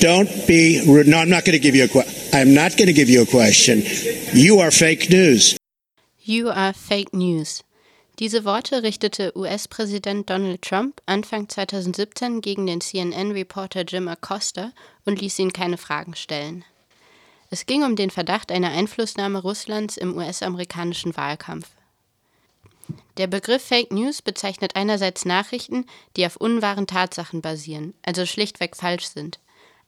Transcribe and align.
Don't 0.00 0.46
be 0.46 0.80
rude. 0.86 1.08
No, 1.08 1.18
I'm 1.18 1.28
not 1.28 1.44
going 1.44 1.58
to 1.58 1.62
give 1.62 1.74
you 1.74 1.84
a 1.84 1.88
question. 1.88 2.14
I'm 2.32 2.54
not 2.54 2.76
going 2.76 2.86
to 2.86 2.92
give 2.92 3.08
you 3.08 3.22
a 3.22 3.26
question. 3.26 3.82
You 4.32 4.60
are 4.60 4.70
fake 4.70 5.10
news. 5.10 5.56
You 6.24 6.50
are 6.50 6.74
fake 6.74 7.12
news. 7.12 7.64
Diese 8.18 8.44
Worte 8.44 8.82
richtete 8.82 9.32
US-Präsident 9.36 10.28
Donald 10.28 10.62
Trump 10.62 11.00
Anfang 11.06 11.48
2017 11.48 12.40
gegen 12.40 12.66
den 12.66 12.80
CNN-Reporter 12.80 13.82
Jim 13.82 14.08
Acosta 14.08 14.72
und 15.04 15.20
ließ 15.20 15.38
ihn 15.38 15.52
keine 15.52 15.78
Fragen 15.78 16.16
stellen. 16.16 16.64
Es 17.50 17.64
ging 17.64 17.84
um 17.84 17.96
den 17.96 18.10
Verdacht 18.10 18.50
einer 18.50 18.70
Einflussnahme 18.70 19.40
Russlands 19.40 19.96
im 19.96 20.16
US-amerikanischen 20.16 21.16
Wahlkampf. 21.16 21.68
Der 23.18 23.26
Begriff 23.26 23.62
Fake 23.62 23.92
News 23.92 24.20
bezeichnet 24.20 24.72
einerseits 24.74 25.24
Nachrichten, 25.24 25.86
die 26.16 26.26
auf 26.26 26.36
unwahren 26.36 26.86
Tatsachen 26.86 27.40
basieren, 27.40 27.94
also 28.02 28.26
schlichtweg 28.26 28.76
falsch 28.76 29.06
sind. 29.06 29.38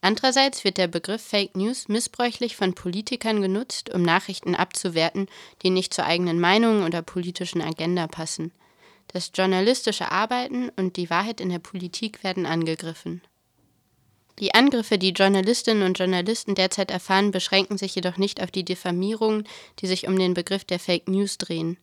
Andererseits 0.01 0.63
wird 0.63 0.77
der 0.77 0.87
Begriff 0.87 1.21
Fake 1.21 1.55
News 1.55 1.87
missbräuchlich 1.87 2.55
von 2.55 2.73
Politikern 2.73 3.41
genutzt, 3.41 3.93
um 3.93 4.01
Nachrichten 4.01 4.55
abzuwerten, 4.55 5.27
die 5.61 5.69
nicht 5.69 5.93
zur 5.93 6.05
eigenen 6.05 6.39
Meinung 6.39 6.83
oder 6.83 7.03
politischen 7.03 7.61
Agenda 7.61 8.07
passen. 8.07 8.51
Das 9.07 9.31
journalistische 9.33 10.11
Arbeiten 10.11 10.69
und 10.69 10.97
die 10.97 11.11
Wahrheit 11.11 11.39
in 11.39 11.49
der 11.49 11.59
Politik 11.59 12.23
werden 12.23 12.47
angegriffen. 12.47 13.21
Die 14.39 14.55
Angriffe, 14.55 14.97
die 14.97 15.11
Journalistinnen 15.11 15.83
und 15.83 15.99
Journalisten 15.99 16.55
derzeit 16.55 16.89
erfahren, 16.89 17.29
beschränken 17.29 17.77
sich 17.77 17.93
jedoch 17.93 18.17
nicht 18.17 18.41
auf 18.41 18.49
die 18.49 18.65
Diffamierungen, 18.65 19.47
die 19.79 19.87
sich 19.87 20.07
um 20.07 20.17
den 20.17 20.33
Begriff 20.33 20.65
der 20.65 20.79
Fake 20.79 21.07
News 21.09 21.37
drehen. 21.37 21.77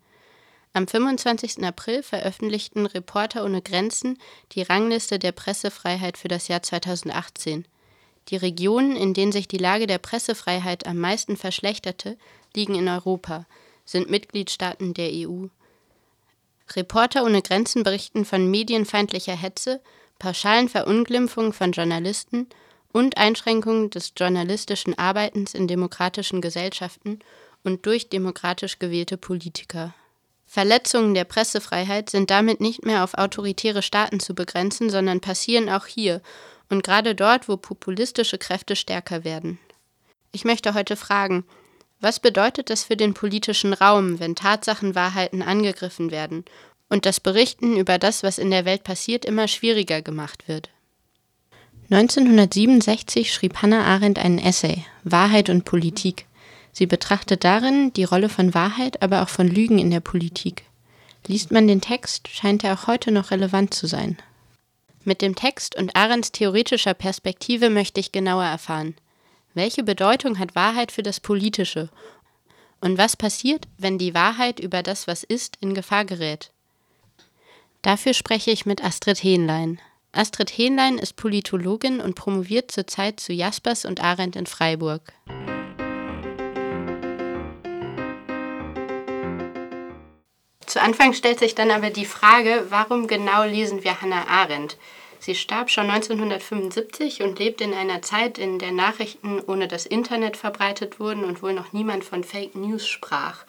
Am 0.72 0.88
25. 0.88 1.62
April 1.62 2.02
veröffentlichten 2.02 2.86
Reporter 2.86 3.44
ohne 3.44 3.62
Grenzen 3.62 4.18
die 4.52 4.62
Rangliste 4.62 5.20
der 5.20 5.32
Pressefreiheit 5.32 6.18
für 6.18 6.28
das 6.28 6.48
Jahr 6.48 6.62
2018. 6.62 7.64
Die 8.28 8.36
Regionen, 8.36 8.96
in 8.96 9.14
denen 9.14 9.32
sich 9.32 9.48
die 9.48 9.58
Lage 9.58 9.86
der 9.86 9.98
Pressefreiheit 9.98 10.86
am 10.86 10.98
meisten 10.98 11.36
verschlechterte, 11.36 12.16
liegen 12.54 12.74
in 12.74 12.88
Europa, 12.88 13.46
sind 13.84 14.10
Mitgliedstaaten 14.10 14.92
der 14.94 15.10
EU. 15.12 15.46
Reporter 16.76 17.24
ohne 17.24 17.40
Grenzen 17.40 17.82
berichten 17.82 18.24
von 18.24 18.50
medienfeindlicher 18.50 19.34
Hetze, 19.34 19.80
pauschalen 20.18 20.68
Verunglimpfungen 20.68 21.52
von 21.52 21.72
Journalisten 21.72 22.46
und 22.92 23.16
Einschränkungen 23.16 23.90
des 23.90 24.12
journalistischen 24.16 24.98
Arbeitens 24.98 25.54
in 25.54 25.68
demokratischen 25.68 26.40
Gesellschaften 26.40 27.20
und 27.64 27.86
durch 27.86 28.08
demokratisch 28.08 28.78
gewählte 28.78 29.16
Politiker. 29.16 29.94
Verletzungen 30.46 31.14
der 31.14 31.24
Pressefreiheit 31.24 32.08
sind 32.10 32.30
damit 32.30 32.60
nicht 32.60 32.84
mehr 32.84 33.04
auf 33.04 33.14
autoritäre 33.14 33.82
Staaten 33.82 34.18
zu 34.18 34.34
begrenzen, 34.34 34.88
sondern 34.88 35.20
passieren 35.20 35.68
auch 35.68 35.86
hier 35.86 36.22
und 36.68 36.82
gerade 36.82 37.14
dort, 37.14 37.48
wo 37.48 37.56
populistische 37.56 38.38
Kräfte 38.38 38.76
stärker 38.76 39.24
werden. 39.24 39.58
Ich 40.32 40.44
möchte 40.44 40.74
heute 40.74 40.96
fragen, 40.96 41.44
was 42.00 42.20
bedeutet 42.20 42.70
das 42.70 42.84
für 42.84 42.96
den 42.96 43.14
politischen 43.14 43.72
Raum, 43.72 44.20
wenn 44.20 44.36
Tatsachenwahrheiten 44.36 45.42
angegriffen 45.42 46.10
werden 46.10 46.44
und 46.88 47.06
das 47.06 47.18
Berichten 47.18 47.76
über 47.76 47.98
das, 47.98 48.22
was 48.22 48.38
in 48.38 48.50
der 48.50 48.64
Welt 48.64 48.84
passiert, 48.84 49.24
immer 49.24 49.48
schwieriger 49.48 50.02
gemacht 50.02 50.46
wird? 50.46 50.70
1967 51.90 53.32
schrieb 53.32 53.62
Hannah 53.62 53.84
Arendt 53.84 54.18
einen 54.18 54.38
Essay 54.38 54.84
Wahrheit 55.04 55.48
und 55.48 55.64
Politik. 55.64 56.26
Sie 56.72 56.86
betrachtet 56.86 57.44
darin 57.44 57.92
die 57.94 58.04
Rolle 58.04 58.28
von 58.28 58.52
Wahrheit, 58.54 59.02
aber 59.02 59.22
auch 59.22 59.30
von 59.30 59.48
Lügen 59.48 59.78
in 59.78 59.90
der 59.90 60.00
Politik. 60.00 60.64
Liest 61.26 61.50
man 61.50 61.66
den 61.66 61.80
Text, 61.80 62.28
scheint 62.28 62.62
er 62.62 62.74
auch 62.74 62.86
heute 62.86 63.10
noch 63.10 63.30
relevant 63.30 63.72
zu 63.74 63.86
sein. 63.86 64.18
Mit 65.08 65.22
dem 65.22 65.34
Text 65.34 65.74
und 65.74 65.96
Arends 65.96 66.32
theoretischer 66.32 66.92
Perspektive 66.92 67.70
möchte 67.70 67.98
ich 67.98 68.12
genauer 68.12 68.44
erfahren. 68.44 68.94
Welche 69.54 69.82
Bedeutung 69.82 70.38
hat 70.38 70.54
Wahrheit 70.54 70.92
für 70.92 71.02
das 71.02 71.18
Politische? 71.18 71.88
Und 72.82 72.98
was 72.98 73.16
passiert, 73.16 73.68
wenn 73.78 73.96
die 73.96 74.12
Wahrheit 74.12 74.60
über 74.60 74.82
das, 74.82 75.06
was 75.06 75.24
ist, 75.24 75.56
in 75.62 75.72
Gefahr 75.72 76.04
gerät? 76.04 76.50
Dafür 77.80 78.12
spreche 78.12 78.50
ich 78.50 78.66
mit 78.66 78.84
Astrid 78.84 79.22
Hähnlein. 79.22 79.80
Astrid 80.12 80.50
Hähnlein 80.50 80.98
ist 80.98 81.16
Politologin 81.16 82.02
und 82.02 82.14
promoviert 82.14 82.70
zurzeit 82.70 83.18
zu 83.18 83.32
Jaspers 83.32 83.86
und 83.86 84.02
Arendt 84.02 84.36
in 84.36 84.44
Freiburg. 84.44 85.14
Zu 90.66 90.82
Anfang 90.82 91.14
stellt 91.14 91.38
sich 91.38 91.54
dann 91.54 91.70
aber 91.70 91.88
die 91.88 92.04
Frage, 92.04 92.66
warum 92.68 93.06
genau 93.06 93.44
lesen 93.44 93.84
wir 93.84 94.02
Hannah 94.02 94.26
Arendt? 94.28 94.76
Sie 95.20 95.34
starb 95.34 95.70
schon 95.70 95.90
1975 95.90 97.22
und 97.22 97.38
lebt 97.38 97.60
in 97.60 97.74
einer 97.74 98.02
Zeit, 98.02 98.38
in 98.38 98.58
der 98.58 98.72
Nachrichten 98.72 99.40
ohne 99.46 99.68
das 99.68 99.86
Internet 99.86 100.36
verbreitet 100.36 101.00
wurden 101.00 101.24
und 101.24 101.42
wohl 101.42 101.52
noch 101.52 101.72
niemand 101.72 102.04
von 102.04 102.24
Fake 102.24 102.54
News 102.54 102.86
sprach. 102.86 103.44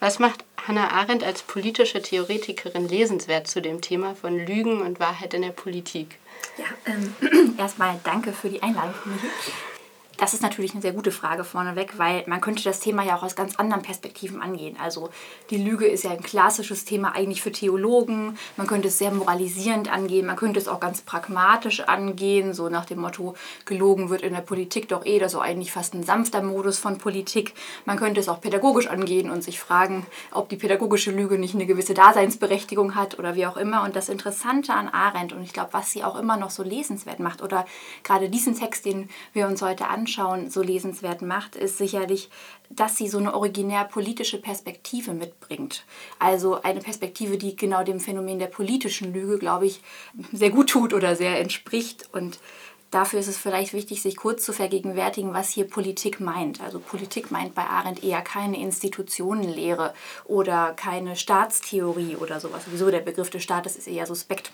Was 0.00 0.20
macht 0.20 0.44
Hannah 0.66 0.92
Arendt 0.92 1.24
als 1.24 1.42
politische 1.42 2.00
Theoretikerin 2.00 2.88
lesenswert 2.88 3.48
zu 3.48 3.60
dem 3.60 3.80
Thema 3.80 4.14
von 4.14 4.38
Lügen 4.38 4.80
und 4.80 5.00
Wahrheit 5.00 5.34
in 5.34 5.42
der 5.42 5.50
Politik? 5.50 6.18
Ja, 6.56 6.66
ähm, 6.86 7.56
erstmal 7.58 7.98
danke 8.04 8.32
für 8.32 8.48
die 8.48 8.62
Einladung. 8.62 8.94
Das 10.18 10.34
ist 10.34 10.42
natürlich 10.42 10.72
eine 10.72 10.82
sehr 10.82 10.92
gute 10.92 11.12
Frage 11.12 11.44
vorneweg, 11.44 11.96
weil 11.96 12.24
man 12.26 12.40
könnte 12.40 12.64
das 12.64 12.80
Thema 12.80 13.04
ja 13.04 13.16
auch 13.16 13.22
aus 13.22 13.36
ganz 13.36 13.54
anderen 13.54 13.82
Perspektiven 13.82 14.42
angehen. 14.42 14.76
Also 14.82 15.10
die 15.50 15.62
Lüge 15.62 15.86
ist 15.86 16.02
ja 16.02 16.10
ein 16.10 16.24
klassisches 16.24 16.84
Thema 16.84 17.14
eigentlich 17.14 17.40
für 17.40 17.52
Theologen. 17.52 18.36
Man 18.56 18.66
könnte 18.66 18.88
es 18.88 18.98
sehr 18.98 19.12
moralisierend 19.12 19.92
angehen, 19.92 20.26
man 20.26 20.34
könnte 20.34 20.58
es 20.58 20.66
auch 20.66 20.80
ganz 20.80 21.02
pragmatisch 21.02 21.82
angehen, 21.82 22.52
so 22.52 22.68
nach 22.68 22.84
dem 22.84 22.98
Motto, 22.98 23.36
gelogen 23.64 24.10
wird 24.10 24.22
in 24.22 24.34
der 24.34 24.40
Politik 24.40 24.88
doch 24.88 25.06
eh, 25.06 25.20
das 25.20 25.34
ist 25.34 25.40
eigentlich 25.40 25.70
fast 25.70 25.94
ein 25.94 26.02
sanfter 26.02 26.42
Modus 26.42 26.78
von 26.78 26.98
Politik. 26.98 27.54
Man 27.84 27.96
könnte 27.96 28.20
es 28.20 28.28
auch 28.28 28.40
pädagogisch 28.40 28.88
angehen 28.88 29.30
und 29.30 29.44
sich 29.44 29.60
fragen, 29.60 30.04
ob 30.32 30.48
die 30.48 30.56
pädagogische 30.56 31.12
Lüge 31.12 31.38
nicht 31.38 31.54
eine 31.54 31.66
gewisse 31.66 31.94
Daseinsberechtigung 31.94 32.96
hat 32.96 33.20
oder 33.20 33.36
wie 33.36 33.46
auch 33.46 33.56
immer. 33.56 33.84
Und 33.84 33.94
das 33.94 34.08
Interessante 34.08 34.74
an 34.74 34.88
Arendt 34.88 35.32
und 35.32 35.44
ich 35.44 35.52
glaube, 35.52 35.74
was 35.74 35.92
sie 35.92 36.02
auch 36.02 36.18
immer 36.18 36.36
noch 36.36 36.50
so 36.50 36.64
lesenswert 36.64 37.20
macht 37.20 37.40
oder 37.40 37.66
gerade 38.02 38.28
diesen 38.28 38.58
Text, 38.58 38.84
den 38.84 39.08
wir 39.32 39.46
uns 39.46 39.62
heute 39.62 39.86
anschauen, 39.86 40.07
Anschauen 40.08 40.50
so 40.50 40.62
lesenswert 40.62 41.20
macht, 41.20 41.54
ist 41.54 41.76
sicherlich, 41.76 42.30
dass 42.70 42.96
sie 42.96 43.08
so 43.08 43.18
eine 43.18 43.34
originär 43.34 43.84
politische 43.84 44.40
Perspektive 44.40 45.12
mitbringt. 45.12 45.84
Also 46.18 46.62
eine 46.62 46.80
Perspektive, 46.80 47.36
die 47.36 47.56
genau 47.56 47.84
dem 47.84 48.00
Phänomen 48.00 48.38
der 48.38 48.46
politischen 48.46 49.12
Lüge, 49.12 49.38
glaube 49.38 49.66
ich, 49.66 49.82
sehr 50.32 50.50
gut 50.50 50.70
tut 50.70 50.94
oder 50.94 51.14
sehr 51.14 51.38
entspricht. 51.40 52.08
Und 52.12 52.40
dafür 52.90 53.20
ist 53.20 53.28
es 53.28 53.36
vielleicht 53.36 53.74
wichtig, 53.74 54.00
sich 54.00 54.16
kurz 54.16 54.44
zu 54.44 54.54
vergegenwärtigen, 54.54 55.34
was 55.34 55.50
hier 55.50 55.68
Politik 55.68 56.20
meint. 56.20 56.62
Also 56.62 56.78
Politik 56.78 57.30
meint 57.30 57.54
bei 57.54 57.64
Arendt 57.64 58.02
eher 58.02 58.22
keine 58.22 58.58
Institutionenlehre 58.58 59.92
oder 60.24 60.72
keine 60.72 61.16
Staatstheorie 61.16 62.16
oder 62.16 62.40
sowas. 62.40 62.64
Sowieso 62.64 62.90
der 62.90 63.00
Begriff 63.00 63.28
des 63.28 63.42
Staates 63.42 63.76
ist 63.76 63.88
eher 63.88 64.06
suspekt. 64.06 64.52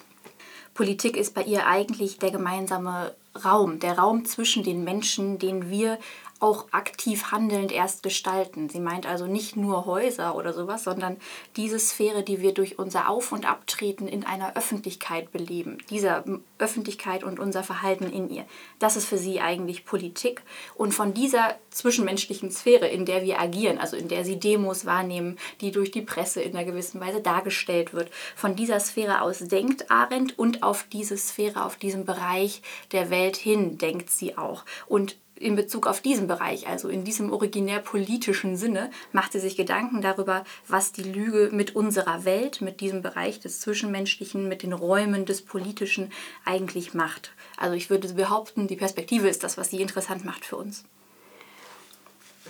Politik 0.75 1.17
ist 1.17 1.35
bei 1.35 1.45
ihr 1.45 1.69
eigentlich 1.69 2.19
der 2.19 2.33
gemeinsame 2.33 3.15
Raum, 3.43 3.81
der 3.81 3.99
Raum 3.99 4.25
zwischen 4.25 4.63
den 4.63 4.85
Menschen, 4.85 5.39
den 5.39 5.71
wir 5.71 5.99
auch 6.41 6.67
aktiv 6.73 7.31
handelnd 7.33 7.73
erst 7.73 8.03
gestalten. 8.03 8.69
Sie 8.69 8.81
meint 8.81 9.07
also 9.07 9.27
nicht 9.27 9.57
nur 9.57 9.87
Häuser 9.87 10.37
oder 10.37 10.53
sowas, 10.53 10.85
sondern 10.85 11.17
diese 11.57 11.79
Sphäre, 11.79 12.23
die 12.23 12.41
wir 12.41 12.53
durch 12.53 12.79
unser 12.79 13.09
Auf- 13.09 13.33
und 13.33 13.49
Abtreten 13.49 14.09
in 14.09 14.25
einer 14.25 14.57
Öffentlichkeit 14.57 15.33
beleben. 15.33 15.79
Diese 15.91 16.25
Öffentlichkeit 16.59 17.25
und 17.25 17.39
unser 17.39 17.63
Verhalten 17.63 18.11
in 18.11 18.29
ihr. 18.31 18.45
Das 18.79 18.97
ist 18.97 19.07
für 19.07 19.19
sie 19.19 19.41
eigentlich 19.41 19.85
Politik. 19.85 20.43
Und 20.75 20.93
von 20.93 21.15
dieser 21.15 21.57
zwischenmenschlichen 21.71 22.51
Sphäre, 22.51 22.89
in 22.89 23.07
der 23.07 23.23
wir 23.23 23.41
agieren, 23.41 23.79
also 23.79 23.97
in 23.97 24.09
der 24.09 24.25
sie 24.25 24.39
Demos 24.39 24.85
wahrnehmen, 24.85 25.39
die 25.61 25.71
durch 25.71 25.91
die 25.91 26.03
Presse 26.03 26.43
in 26.43 26.57
einer 26.57 26.67
gewissen 26.67 27.01
Weise 27.01 27.21
dargestellt 27.21 27.95
wird, 27.95 28.11
von 28.37 28.57
dieser 28.57 28.81
Sphäre 28.81 29.23
aus 29.23 29.39
denkt 29.39 29.91
Arendt 29.91 30.39
und 30.39 30.63
auf 30.63 30.87
diese 30.93 31.17
Sphäre, 31.17 31.65
auf 31.65 31.77
diesen 31.77 32.05
Bereich 32.05 32.63
der 32.93 33.11
Welt 33.11 33.37
hin 33.37 33.79
denkt 33.79 34.11
sie 34.11 34.37
auch. 34.37 34.65
Und 34.87 35.17
in 35.37 35.57
Bezug 35.57 35.87
auf 35.87 36.01
diesen 36.01 36.27
Bereich, 36.27 36.69
also 36.69 36.89
in 36.89 37.05
diesem 37.05 37.33
originär 37.33 37.81
politischen 37.81 38.57
Sinne, 38.57 38.91
macht 39.13 39.33
sie 39.33 39.41
sich 39.41 39.57
Gedanken 39.57 40.01
darüber, 40.01 40.45
was 40.69 40.93
die 40.93 41.03
Lüge 41.03 41.51
mit 41.53 41.75
unserer 41.75 42.25
Welt, 42.25 42.61
mit 42.61 42.81
diesem 42.81 43.03
Bereich 43.03 43.41
des 43.41 43.61
Zwischenmenschlichen, 43.61 44.49
mit 44.49 44.63
den 44.63 44.73
Räumen 44.73 45.27
des 45.27 45.43
Politischen 45.43 46.13
eigentlich 46.45 46.95
macht. 46.95 47.33
Also 47.57 47.75
ich 47.75 47.91
würde 47.91 48.13
behaupten, 48.13 48.69
die 48.69 48.77
Perspektive 48.77 49.29
ist 49.29 49.43
das, 49.43 49.59
was 49.59 49.71
sie 49.71 49.81
interessant 49.81 50.25
macht 50.25 50.45
für 50.45 50.57
uns. 50.57 50.85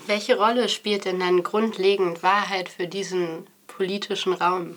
Welche 0.07 0.37
Rolle 0.37 0.69
spielt 0.69 1.07
denn 1.07 1.21
dann 1.21 1.43
grundlegend 1.43 2.23
Wahrheit 2.23 2.69
für 2.69 2.87
diesen 2.87 3.47
politischen 3.67 4.35
Raum? 4.35 4.77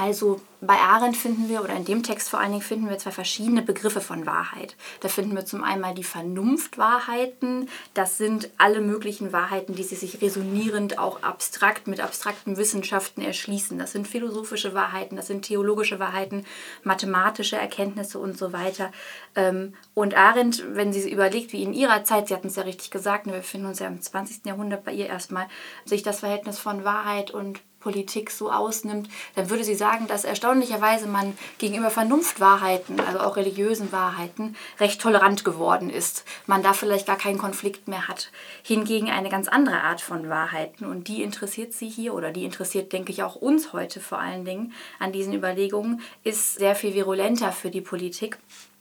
Also 0.00 0.40
bei 0.62 0.76
Arendt 0.76 1.14
finden 1.14 1.50
wir, 1.50 1.62
oder 1.62 1.74
in 1.74 1.84
dem 1.84 2.02
Text 2.02 2.30
vor 2.30 2.40
allen 2.40 2.52
Dingen, 2.52 2.62
finden 2.62 2.88
wir 2.88 2.96
zwei 2.96 3.10
verschiedene 3.10 3.60
Begriffe 3.60 4.00
von 4.00 4.24
Wahrheit. 4.24 4.74
Da 5.00 5.08
finden 5.08 5.36
wir 5.36 5.44
zum 5.44 5.62
einen 5.62 5.94
die 5.94 6.04
Vernunftwahrheiten. 6.04 7.68
Das 7.92 8.16
sind 8.16 8.48
alle 8.56 8.80
möglichen 8.80 9.34
Wahrheiten, 9.34 9.74
die 9.74 9.82
sich 9.82 10.22
resonierend 10.22 10.98
auch 10.98 11.22
abstrakt 11.22 11.86
mit 11.86 12.00
abstrakten 12.00 12.56
Wissenschaften 12.56 13.20
erschließen. 13.20 13.78
Das 13.78 13.92
sind 13.92 14.08
philosophische 14.08 14.72
Wahrheiten, 14.72 15.16
das 15.16 15.26
sind 15.26 15.42
theologische 15.42 15.98
Wahrheiten, 15.98 16.46
mathematische 16.82 17.56
Erkenntnisse 17.56 18.18
und 18.18 18.38
so 18.38 18.54
weiter. 18.54 18.92
Ähm, 19.36 19.74
und 19.92 20.16
Arendt, 20.16 20.64
wenn 20.74 20.94
sie 20.94 21.10
überlegt, 21.10 21.52
wie 21.52 21.62
in 21.62 21.74
ihrer 21.74 22.04
Zeit, 22.04 22.28
sie 22.28 22.34
hatten 22.34 22.46
es 22.46 22.56
ja 22.56 22.62
richtig 22.62 22.90
gesagt, 22.90 23.26
ne, 23.26 23.34
wir 23.34 23.40
befinden 23.40 23.66
uns 23.66 23.80
ja 23.80 23.86
im 23.86 24.00
20. 24.00 24.46
Jahrhundert 24.46 24.82
bei 24.82 24.92
ihr 24.92 25.08
erstmal, 25.08 25.46
sich 25.84 26.02
das 26.02 26.20
Verhältnis 26.20 26.58
von 26.58 26.84
Wahrheit 26.84 27.32
und 27.32 27.60
Politik 27.80 28.30
so 28.30 28.52
ausnimmt, 28.52 29.08
dann 29.34 29.50
würde 29.50 29.64
sie 29.64 29.74
sagen, 29.74 30.06
dass 30.06 30.24
erstaunlicherweise 30.24 31.06
man 31.06 31.36
gegenüber 31.58 31.90
Vernunftwahrheiten, 31.90 33.00
also 33.00 33.20
auch 33.20 33.36
religiösen 33.36 33.90
Wahrheiten, 33.90 34.54
recht 34.78 35.00
tolerant 35.00 35.44
geworden 35.44 35.90
ist. 35.90 36.24
Man 36.46 36.62
da 36.62 36.72
vielleicht 36.72 37.06
gar 37.06 37.16
keinen 37.16 37.38
Konflikt 37.38 37.88
mehr 37.88 38.06
hat. 38.06 38.30
Hingegen 38.62 39.10
eine 39.10 39.30
ganz 39.30 39.48
andere 39.48 39.80
Art 39.80 40.00
von 40.00 40.28
Wahrheiten 40.28 40.84
und 40.84 41.08
die 41.08 41.22
interessiert 41.22 41.72
sie 41.72 41.88
hier 41.88 42.14
oder 42.14 42.30
die 42.30 42.44
interessiert, 42.44 42.92
denke 42.92 43.12
ich, 43.12 43.22
auch 43.22 43.36
uns 43.36 43.72
heute 43.72 44.00
vor 44.00 44.18
allen 44.18 44.44
Dingen 44.44 44.72
an 44.98 45.12
diesen 45.12 45.32
Überlegungen, 45.32 46.02
ist 46.22 46.54
sehr 46.54 46.74
viel 46.74 46.94
virulenter 46.94 47.52
für 47.52 47.70
die 47.70 47.80
Politik. 47.80 48.38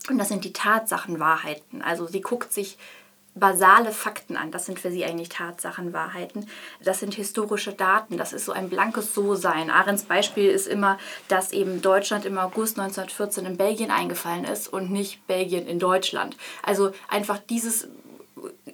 Und 0.09 0.17
das 0.17 0.29
sind 0.29 0.43
die 0.43 0.53
Tatsachenwahrheiten. 0.53 1.81
Also 1.81 2.07
sie 2.07 2.21
guckt 2.21 2.53
sich 2.53 2.77
basale 3.39 3.91
Fakten 3.91 4.37
an. 4.37 4.51
Das 4.51 4.65
sind 4.65 4.79
für 4.79 4.91
sie 4.91 5.05
eigentlich 5.05 5.29
Tatsachen, 5.29 5.93
Wahrheiten. 5.93 6.47
Das 6.83 6.99
sind 6.99 7.13
historische 7.13 7.73
Daten. 7.73 8.17
Das 8.17 8.33
ist 8.33 8.45
so 8.45 8.51
ein 8.51 8.69
blankes 8.69 9.13
So-Sein. 9.13 9.69
Ahrens 9.69 10.03
Beispiel 10.03 10.49
ist 10.49 10.67
immer, 10.67 10.97
dass 11.27 11.51
eben 11.51 11.81
Deutschland 11.81 12.25
im 12.25 12.37
August 12.37 12.79
1914 12.79 13.45
in 13.45 13.57
Belgien 13.57 13.91
eingefallen 13.91 14.45
ist 14.45 14.67
und 14.67 14.91
nicht 14.91 15.25
Belgien 15.27 15.67
in 15.67 15.79
Deutschland. 15.79 16.37
Also 16.63 16.91
einfach 17.09 17.39
dieses 17.39 17.87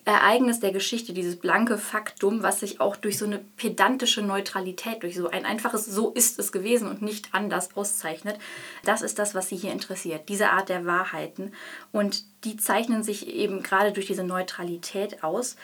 Ereignis 0.06 0.60
der 0.60 0.72
Geschichte, 0.72 1.14
dieses 1.14 1.38
blanke 1.38 1.78
Faktum, 1.78 2.44
was 2.44 2.60
sich 2.60 2.80
auch 2.80 2.96
durch 2.96 3.18
so 3.18 3.26
eine 3.26 3.40
pedantische 3.40 4.22
Neutralität, 4.22 5.02
durch 5.02 5.16
so 5.16 5.30
ein 5.30 5.46
einfaches 5.46 5.86
So 5.86 6.12
ist 6.12 6.38
es 6.38 6.52
gewesen 6.52 6.88
und 6.88 7.02
nicht 7.02 7.30
anders 7.34 7.76
auszeichnet, 7.76 8.38
das 8.84 9.02
ist 9.02 9.18
das, 9.18 9.34
was 9.34 9.50
sie 9.50 9.56
hier 9.56 9.72
interessiert, 9.72 10.30
diese 10.30 10.52
Art 10.52 10.70
der 10.70 10.86
Wahrheiten. 10.86 11.54
Und 11.92 12.24
die 12.46 12.58
zeichnen 12.58 13.04
sich 13.04 13.28
eben 13.28 13.64
gerade 13.64 13.92
durch 13.92 14.06
diese 14.06 14.24
Neutralität 14.24 15.24
aus. 15.24 15.58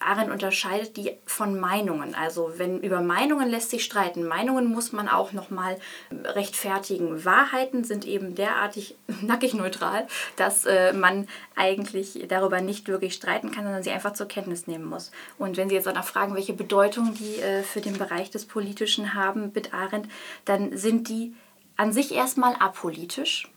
Arendt 0.00 0.30
unterscheidet 0.30 0.96
die 0.96 1.12
von 1.26 1.58
Meinungen. 1.58 2.14
Also 2.14 2.52
wenn 2.56 2.80
über 2.80 3.00
Meinungen 3.00 3.48
lässt 3.48 3.70
sich 3.70 3.82
streiten, 3.82 4.26
Meinungen 4.26 4.70
muss 4.70 4.92
man 4.92 5.08
auch 5.08 5.32
nochmal 5.32 5.76
rechtfertigen. 6.24 7.24
Wahrheiten 7.24 7.82
sind 7.82 8.06
eben 8.06 8.36
derartig 8.36 8.96
nackig 9.22 9.54
neutral, 9.54 10.06
dass 10.36 10.64
äh, 10.66 10.92
man 10.92 11.26
eigentlich 11.56 12.26
darüber 12.28 12.60
nicht 12.60 12.86
wirklich 12.86 13.14
streiten 13.14 13.50
kann, 13.50 13.64
sondern 13.64 13.82
sie 13.82 13.90
einfach 13.90 14.12
zur 14.12 14.28
Kenntnis 14.28 14.68
nehmen 14.68 14.84
muss. 14.84 15.10
Und 15.36 15.56
wenn 15.56 15.68
Sie 15.68 15.74
jetzt 15.74 15.88
auch 15.88 15.94
noch 15.94 16.04
fragen, 16.04 16.36
welche 16.36 16.52
Bedeutung 16.52 17.14
die 17.14 17.40
äh, 17.40 17.62
für 17.62 17.80
den 17.80 17.98
Bereich 17.98 18.30
des 18.30 18.46
Politischen 18.46 19.14
haben 19.14 19.50
mit 19.52 19.74
Arendt, 19.74 20.08
dann 20.44 20.76
sind 20.76 21.08
die 21.08 21.34
an 21.76 21.92
sich 21.92 22.14
erstmal 22.14 22.54
apolitisch 22.54 23.50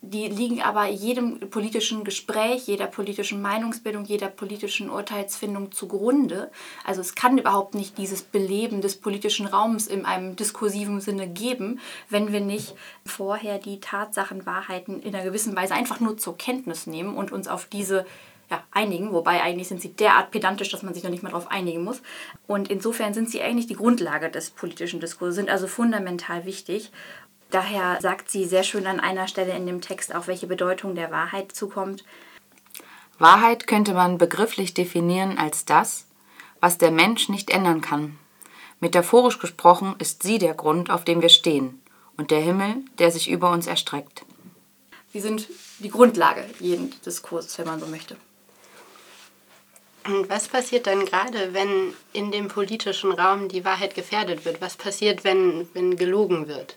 die 0.00 0.28
liegen 0.28 0.62
aber 0.62 0.86
jedem 0.86 1.40
politischen 1.50 2.04
Gespräch, 2.04 2.66
jeder 2.66 2.86
politischen 2.86 3.42
Meinungsbildung, 3.42 4.04
jeder 4.04 4.28
politischen 4.28 4.90
Urteilsfindung 4.90 5.72
zugrunde. 5.72 6.50
Also 6.84 7.00
es 7.00 7.16
kann 7.16 7.36
überhaupt 7.36 7.74
nicht 7.74 7.98
dieses 7.98 8.22
Beleben 8.22 8.80
des 8.80 8.96
politischen 8.96 9.46
Raums 9.46 9.88
in 9.88 10.04
einem 10.04 10.36
diskursiven 10.36 11.00
Sinne 11.00 11.28
geben, 11.28 11.80
wenn 12.08 12.32
wir 12.32 12.40
nicht 12.40 12.74
vorher 13.04 13.58
die 13.58 13.80
Tatsachen, 13.80 14.46
Wahrheiten 14.46 15.02
in 15.02 15.14
einer 15.14 15.24
gewissen 15.24 15.56
Weise 15.56 15.74
einfach 15.74 15.98
nur 15.98 16.16
zur 16.16 16.38
Kenntnis 16.38 16.86
nehmen 16.86 17.16
und 17.16 17.32
uns 17.32 17.48
auf 17.48 17.66
diese 17.66 18.06
ja, 18.50 18.62
einigen, 18.70 19.12
wobei 19.12 19.42
eigentlich 19.42 19.68
sind 19.68 19.82
sie 19.82 19.92
derart 19.92 20.30
pedantisch, 20.30 20.70
dass 20.70 20.82
man 20.82 20.94
sich 20.94 21.02
noch 21.02 21.10
nicht 21.10 21.22
mal 21.22 21.30
darauf 21.30 21.50
einigen 21.50 21.84
muss. 21.84 22.00
Und 22.46 22.70
insofern 22.70 23.12
sind 23.12 23.28
sie 23.30 23.42
eigentlich 23.42 23.66
die 23.66 23.74
Grundlage 23.74 24.30
des 24.30 24.50
politischen 24.50 25.00
Diskurses, 25.00 25.34
sind 25.34 25.50
also 25.50 25.66
fundamental 25.66 26.46
wichtig. 26.46 26.90
Daher 27.50 27.98
sagt 28.00 28.30
sie 28.30 28.44
sehr 28.44 28.62
schön 28.62 28.86
an 28.86 29.00
einer 29.00 29.26
Stelle 29.26 29.56
in 29.56 29.66
dem 29.66 29.80
Text 29.80 30.14
auch, 30.14 30.26
welche 30.26 30.46
Bedeutung 30.46 30.94
der 30.94 31.10
Wahrheit 31.10 31.52
zukommt. 31.52 32.04
Wahrheit 33.18 33.66
könnte 33.66 33.94
man 33.94 34.18
begrifflich 34.18 34.74
definieren 34.74 35.38
als 35.38 35.64
das, 35.64 36.06
was 36.60 36.78
der 36.78 36.90
Mensch 36.90 37.28
nicht 37.28 37.50
ändern 37.50 37.80
kann. 37.80 38.18
Metaphorisch 38.80 39.38
gesprochen 39.38 39.96
ist 39.98 40.22
sie 40.22 40.38
der 40.38 40.54
Grund, 40.54 40.90
auf 40.90 41.04
dem 41.04 41.20
wir 41.22 41.30
stehen, 41.30 41.82
und 42.16 42.30
der 42.30 42.40
Himmel, 42.40 42.76
der 42.98 43.10
sich 43.10 43.28
über 43.28 43.50
uns 43.50 43.66
erstreckt. 43.66 44.24
Sie 45.12 45.20
sind 45.20 45.48
die 45.78 45.88
Grundlage 45.88 46.44
jeden 46.60 46.94
Diskurses, 47.04 47.58
wenn 47.58 47.66
man 47.66 47.80
so 47.80 47.86
möchte. 47.86 48.16
Und 50.06 50.28
was 50.30 50.48
passiert 50.48 50.86
dann 50.86 51.04
gerade, 51.04 51.54
wenn 51.54 51.92
in 52.12 52.30
dem 52.30 52.48
politischen 52.48 53.12
Raum 53.12 53.48
die 53.48 53.64
Wahrheit 53.64 53.94
gefährdet 53.94 54.44
wird? 54.44 54.60
Was 54.60 54.76
passiert, 54.76 55.24
wenn, 55.24 55.68
wenn 55.74 55.96
gelogen 55.96 56.46
wird? 56.48 56.76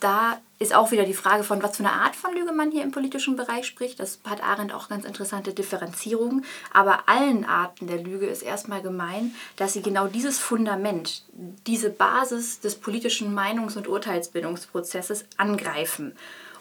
Da 0.00 0.40
ist 0.58 0.74
auch 0.74 0.90
wieder 0.90 1.04
die 1.04 1.14
Frage 1.14 1.42
von, 1.42 1.62
was 1.62 1.76
für 1.76 1.84
eine 1.84 1.92
Art 1.92 2.14
von 2.14 2.34
Lüge 2.34 2.52
man 2.52 2.70
hier 2.70 2.82
im 2.82 2.90
politischen 2.90 3.36
Bereich 3.36 3.66
spricht. 3.66 3.98
Das 3.98 4.20
hat 4.28 4.42
Arendt 4.42 4.74
auch 4.74 4.88
ganz 4.88 5.06
interessante 5.06 5.54
Differenzierungen. 5.54 6.44
Aber 6.72 7.08
allen 7.08 7.46
Arten 7.46 7.86
der 7.86 8.02
Lüge 8.02 8.26
ist 8.26 8.42
erstmal 8.42 8.82
gemein, 8.82 9.34
dass 9.56 9.72
sie 9.72 9.80
genau 9.80 10.06
dieses 10.06 10.38
Fundament, 10.38 11.24
diese 11.66 11.88
Basis 11.88 12.60
des 12.60 12.74
politischen 12.74 13.34
Meinungs- 13.34 13.76
und 13.76 13.88
Urteilsbildungsprozesses 13.88 15.24
angreifen. 15.38 16.14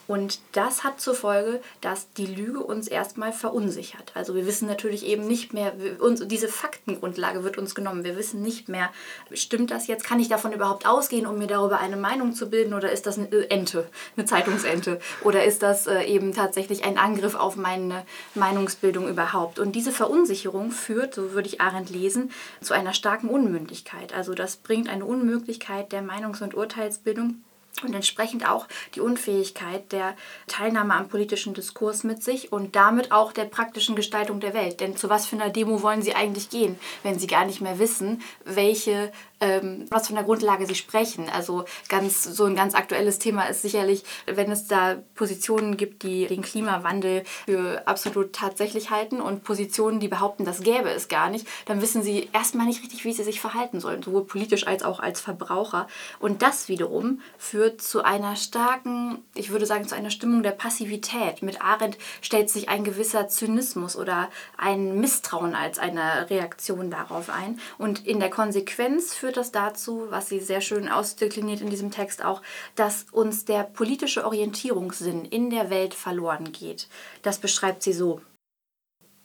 Und 0.09 0.39
das 0.53 0.83
hat 0.83 0.99
zur 0.99 1.13
Folge, 1.13 1.61
dass 1.81 2.11
die 2.13 2.25
Lüge 2.25 2.63
uns 2.63 2.87
erstmal 2.87 3.31
verunsichert. 3.31 4.11
Also 4.15 4.33
wir 4.33 4.47
wissen 4.47 4.67
natürlich 4.67 5.05
eben 5.05 5.27
nicht 5.27 5.53
mehr, 5.53 5.71
uns, 5.99 6.27
diese 6.27 6.47
Faktengrundlage 6.47 7.43
wird 7.43 7.59
uns 7.59 7.75
genommen. 7.75 8.03
Wir 8.03 8.17
wissen 8.17 8.41
nicht 8.41 8.69
mehr, 8.69 8.89
stimmt 9.31 9.69
das 9.69 9.85
jetzt? 9.85 10.03
Kann 10.03 10.19
ich 10.19 10.27
davon 10.27 10.51
überhaupt 10.51 10.87
ausgehen, 10.87 11.27
um 11.27 11.37
mir 11.37 11.45
darüber 11.45 11.79
eine 11.79 11.95
Meinung 11.95 12.33
zu 12.33 12.49
bilden? 12.49 12.73
Oder 12.73 12.91
ist 12.91 13.05
das 13.05 13.19
eine 13.19 13.51
Ente, 13.51 13.87
eine 14.17 14.25
Zeitungsente? 14.25 14.99
Oder 15.23 15.43
ist 15.43 15.61
das 15.61 15.85
äh, 15.85 16.01
eben 16.05 16.33
tatsächlich 16.33 16.85
ein 16.85 16.97
Angriff 16.97 17.35
auf 17.35 17.55
meine 17.55 18.03
Meinungsbildung 18.33 19.07
überhaupt? 19.07 19.59
Und 19.59 19.73
diese 19.73 19.91
Verunsicherung 19.91 20.71
führt, 20.71 21.13
so 21.13 21.33
würde 21.33 21.47
ich 21.47 21.61
Arendt 21.61 21.91
lesen, 21.91 22.31
zu 22.61 22.73
einer 22.73 22.93
starken 22.95 23.29
Unmündigkeit. 23.29 24.11
Also 24.15 24.33
das 24.33 24.55
bringt 24.55 24.89
eine 24.89 25.05
Unmöglichkeit 25.05 25.91
der 25.91 26.01
Meinungs- 26.01 26.41
und 26.41 26.55
Urteilsbildung 26.55 27.43
und 27.83 27.93
entsprechend 27.93 28.47
auch 28.47 28.67
die 28.95 29.01
Unfähigkeit 29.01 29.91
der 29.91 30.15
Teilnahme 30.47 30.95
am 30.95 31.07
politischen 31.07 31.53
Diskurs 31.53 32.03
mit 32.03 32.23
sich 32.23 32.51
und 32.51 32.75
damit 32.75 33.11
auch 33.11 33.31
der 33.31 33.45
praktischen 33.45 33.95
Gestaltung 33.95 34.39
der 34.39 34.53
Welt. 34.53 34.81
Denn 34.81 34.97
zu 34.97 35.09
was 35.09 35.25
für 35.25 35.35
einer 35.35 35.49
Demo 35.49 35.81
wollen 35.81 36.01
Sie 36.01 36.15
eigentlich 36.15 36.49
gehen, 36.49 36.77
wenn 37.03 37.19
Sie 37.19 37.27
gar 37.27 37.45
nicht 37.45 37.61
mehr 37.61 37.79
wissen, 37.79 38.21
welche 38.43 39.11
ähm, 39.41 39.85
was 39.89 40.07
von 40.07 40.15
der 40.15 40.25
Grundlage 40.25 40.65
sie 40.65 40.75
sprechen. 40.75 41.29
Also 41.29 41.65
ganz 41.87 42.23
so 42.23 42.45
ein 42.45 42.55
ganz 42.55 42.75
aktuelles 42.75 43.19
Thema 43.19 43.43
ist 43.43 43.61
sicherlich, 43.61 44.03
wenn 44.25 44.51
es 44.51 44.67
da 44.67 44.97
Positionen 45.15 45.77
gibt, 45.77 46.03
die 46.03 46.27
den 46.27 46.41
Klimawandel 46.41 47.23
für 47.45 47.87
absolut 47.87 48.33
tatsächlich 48.33 48.89
halten 48.89 49.21
und 49.21 49.43
Positionen, 49.43 49.99
die 49.99 50.07
behaupten, 50.07 50.45
das 50.45 50.61
gäbe 50.61 50.89
es 50.89 51.07
gar 51.07 51.29
nicht, 51.29 51.47
dann 51.65 51.81
wissen 51.81 52.03
sie 52.03 52.29
erstmal 52.33 52.65
nicht 52.65 52.81
richtig, 52.81 53.05
wie 53.05 53.13
sie 53.13 53.23
sich 53.23 53.39
verhalten 53.39 53.79
sollen, 53.79 54.03
sowohl 54.03 54.25
politisch 54.25 54.67
als 54.67 54.83
auch 54.83 54.99
als 54.99 55.21
Verbraucher. 55.21 55.87
Und 56.19 56.41
das 56.41 56.67
wiederum 56.67 57.21
führt 57.59 57.81
zu 57.81 58.05
einer 58.05 58.37
starken, 58.37 59.21
ich 59.35 59.49
würde 59.49 59.65
sagen, 59.65 59.85
zu 59.85 59.93
einer 59.93 60.11
Stimmung 60.11 60.43
der 60.43 60.51
Passivität. 60.51 61.41
Mit 61.41 61.61
Arendt 61.61 61.97
stellt 62.21 62.49
sich 62.49 62.69
ein 62.69 62.85
gewisser 62.85 63.27
Zynismus 63.27 63.97
oder 63.97 64.29
ein 64.57 64.97
Misstrauen 65.01 65.55
als 65.55 65.77
eine 65.77 66.29
Reaktion 66.29 66.89
darauf 66.89 67.29
ein. 67.29 67.59
Und 67.77 68.07
in 68.07 68.21
der 68.21 68.29
Konsequenz 68.29 69.13
führt 69.13 69.35
das 69.35 69.51
dazu, 69.51 70.07
was 70.09 70.29
sie 70.29 70.39
sehr 70.39 70.61
schön 70.61 70.87
ausdekliniert 70.87 71.59
in 71.59 71.69
diesem 71.69 71.91
Text 71.91 72.23
auch, 72.23 72.41
dass 72.75 73.07
uns 73.11 73.43
der 73.43 73.63
politische 73.63 74.25
Orientierungssinn 74.25 75.25
in 75.25 75.49
der 75.49 75.69
Welt 75.69 75.93
verloren 75.93 76.53
geht. 76.53 76.87
Das 77.23 77.39
beschreibt 77.39 77.83
sie 77.83 77.91
so. 77.91 78.21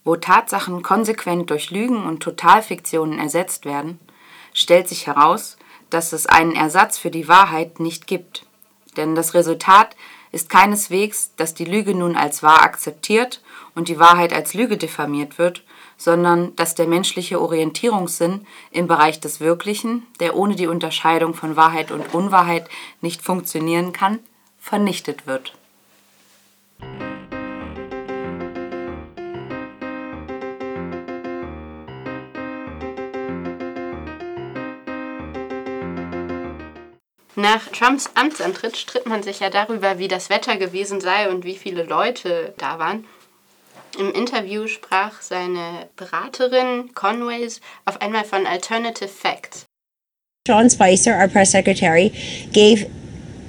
Wo 0.03 0.17
Tatsachen 0.17 0.83
konsequent 0.83 1.51
durch 1.51 1.71
Lügen 1.71 2.05
und 2.05 2.21
Totalfiktionen 2.21 3.21
ersetzt 3.21 3.65
werden, 3.65 4.01
stellt 4.53 4.89
sich 4.89 5.07
heraus, 5.07 5.57
dass 5.91 6.13
es 6.13 6.27
einen 6.27 6.55
Ersatz 6.55 6.99
für 6.99 7.11
die 7.11 7.29
Wahrheit 7.29 7.81
nicht 7.81 8.07
gibt. 8.07 8.47
Denn 8.97 9.15
das 9.15 9.35
Resultat 9.35 9.97
ist 10.33 10.51
keineswegs, 10.51 11.31
dass 11.37 11.55
die 11.55 11.65
Lüge 11.65 11.95
nun 11.95 12.17
als 12.17 12.43
wahr 12.43 12.63
akzeptiert 12.63 13.41
und 13.75 13.89
die 13.89 13.99
Wahrheit 13.99 14.33
als 14.33 14.55
Lüge 14.55 14.77
diffamiert 14.77 15.39
wird, 15.39 15.63
sondern 15.97 16.55
dass 16.57 16.75
der 16.75 16.87
menschliche 16.87 17.41
Orientierungssinn 17.41 18.47
im 18.71 18.87
Bereich 18.87 19.21
des 19.21 19.41
Wirklichen, 19.41 20.07
der 20.21 20.37
ohne 20.37 20.57
die 20.57 20.67
Unterscheidung 20.67 21.35
von 21.35 21.57
Wahrheit 21.57 21.93
und 21.93 22.15
Unwahrheit 22.15 22.69
nicht 23.01 23.23
funktionieren 23.23 23.93
kann, 23.93 24.19
vernichtet 24.61 25.27
wird. 25.27 25.55
Nach 37.37 37.67
Trumps 37.69 38.11
Amtsantritt 38.15 38.77
stritt 38.77 39.07
man 39.07 39.23
sich 39.25 39.41
ja 39.41 39.51
darüber, 39.51 39.99
wie 39.99 40.07
das 40.07 40.31
Wetter 40.31 40.57
gewesen 40.57 41.01
sei 41.01 41.29
und 41.29 41.45
wie 41.45 41.57
viele 41.57 41.83
Leute 41.83 42.55
da 42.59 42.79
waren. 42.79 43.05
Im 43.99 44.13
Interview 44.13 44.67
sprach 44.67 45.21
seine 45.21 45.89
Beraterin 45.97 46.95
Conways 46.95 47.61
auf 47.85 48.01
einmal 48.01 48.25
von 48.25 48.47
Alternative 48.47 49.09
Facts. 49.09 49.67
Sean 50.47 50.69
Spicer, 50.69 51.17
our 51.19 51.29
press 51.29 51.53
secretary, 51.53 52.13
gave 52.53 52.87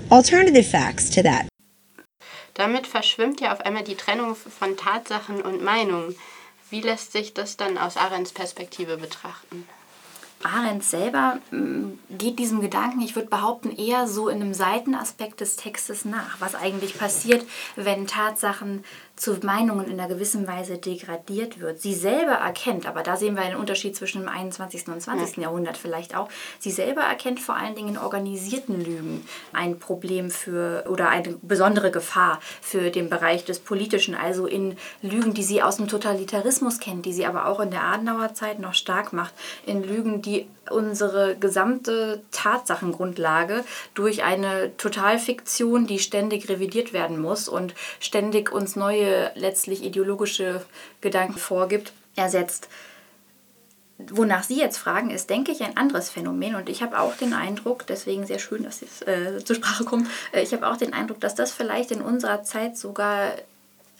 alternative 0.10 0.63
facts 0.63 1.10
to 1.10 1.22
that. 1.22 1.46
Damit 2.54 2.88
verschwimmt 2.88 3.42
ja 3.42 3.51
auf 3.51 3.62
einmal 3.62 3.84
die 3.84 3.96
Trennung 3.96 4.36
von 4.36 4.77
Tatsachen 4.77 5.42
und 5.42 5.62
Meinungen. 5.62 6.15
Wie 6.70 6.82
lässt 6.82 7.12
sich 7.12 7.34
das 7.34 7.58
dann 7.58 7.77
aus 7.77 7.98
Arends 7.98 8.32
Perspektive 8.32 8.98
betrachten? 8.98 9.68
Arendt 10.46 10.84
selber 10.84 11.40
mm, 11.52 12.00
geht 12.18 12.40
diesem 12.40 12.62
Gedanken, 12.62 13.02
ich 13.02 13.16
würde 13.16 13.30
behaupten, 13.30 13.72
eher 13.72 14.08
so 14.08 14.30
in 14.30 14.42
einem 14.42 14.54
Seitenaspekt 14.54 15.42
des 15.42 15.56
Textes 15.56 16.06
nach, 16.06 16.40
was 16.40 16.56
eigentlich 16.56 16.98
passiert, 16.98 17.46
wenn 17.75 18.08
Tatsachen 18.08 18.84
zu 19.15 19.34
Meinungen 19.43 19.88
in 19.88 20.00
einer 20.00 20.10
gewissen 20.10 20.48
Weise 20.48 20.77
degradiert 20.77 21.60
wird. 21.60 21.81
Sie 21.81 21.93
selber 21.93 22.34
erkennt, 22.34 22.86
aber 22.86 23.01
da 23.01 23.15
sehen 23.15 23.36
wir 23.36 23.43
einen 23.43 23.55
Unterschied 23.55 23.95
zwischen 23.95 24.22
dem 24.22 24.29
21. 24.29 24.88
und 24.88 25.01
20. 25.01 25.38
Ja. 25.38 25.43
Jahrhundert 25.43 25.77
vielleicht 25.77 26.15
auch, 26.15 26.29
sie 26.60 26.72
selber 26.72 27.01
erkennt 27.01 27.39
vor 27.39 27.55
allen 27.55 27.75
Dingen 27.75 27.89
in 27.89 27.98
organisierten 27.98 28.84
Lügen 28.84 29.25
ein 29.53 29.79
Problem 29.79 30.29
für 30.29 30.86
oder 30.89 31.10
eine 31.10 31.38
besondere 31.41 31.91
Gefahr 31.91 32.39
für 32.62 32.91
den 32.91 33.10
Bereich 33.10 33.45
des 33.45 33.60
Politischen, 33.60 34.15
also 34.15 34.48
in 34.48 34.77
Lügen, 35.01 35.34
die 35.34 35.43
sie 35.43 35.63
aus 35.63 35.77
dem 35.77 35.88
Totalitarismus 35.88 36.79
kennt, 36.79 37.05
die 37.05 37.13
sie 37.13 37.25
aber 37.25 37.48
auch 37.48 37.60
in 37.60 37.72
der 37.72 37.84
Adenauerzeit 37.84 38.60
noch 38.60 38.74
stark 38.74 39.13
macht, 39.13 39.34
in 39.65 39.84
Lügen, 39.84 40.22
die 40.22 40.48
unsere 40.69 41.36
gesamte 41.36 42.22
Tatsachengrundlage 42.31 43.63
durch 43.93 44.24
eine 44.24 44.75
Totalfiktion, 44.77 45.88
die 45.88 46.00
ständig 46.00 46.50
revidiert 46.50 46.93
werden 46.93 47.19
muss 47.19 47.48
und 47.48 47.74
ständig 48.00 48.51
uns 48.51 48.75
neue, 48.75 49.31
letztlich 49.36 49.84
ideologische 49.84 50.65
Gedanken 51.01 51.38
vorgibt, 51.38 51.93
ersetzt. 52.15 52.69
Wonach 53.98 54.43
Sie 54.43 54.60
jetzt 54.60 54.77
fragen, 54.77 55.10
ist, 55.10 55.29
denke 55.29 55.53
ich, 55.53 55.63
ein 55.63 55.77
anderes 55.77 56.10
Phänomen. 56.10 56.55
Und 56.55 56.67
ich 56.67 56.81
habe 56.81 57.00
auch 57.00 57.15
den 57.15 57.34
Eindruck, 57.34 57.88
deswegen 57.88 58.25
sehr 58.25 58.39
schön, 58.39 58.63
dass 58.63 58.81
es 58.81 59.01
äh, 59.03 59.43
zur 59.43 59.55
Sprache 59.55 59.86
kommt, 59.86 60.10
äh, 60.34 60.41
ich 60.41 60.53
habe 60.53 60.67
auch 60.67 60.75
den 60.75 60.93
Eindruck, 60.93 61.22
dass 61.22 61.34
das 61.34 61.53
vielleicht 61.53 61.91
in 61.91 62.01
unserer 62.01 62.43
Zeit 62.43 62.77
sogar 62.77 63.31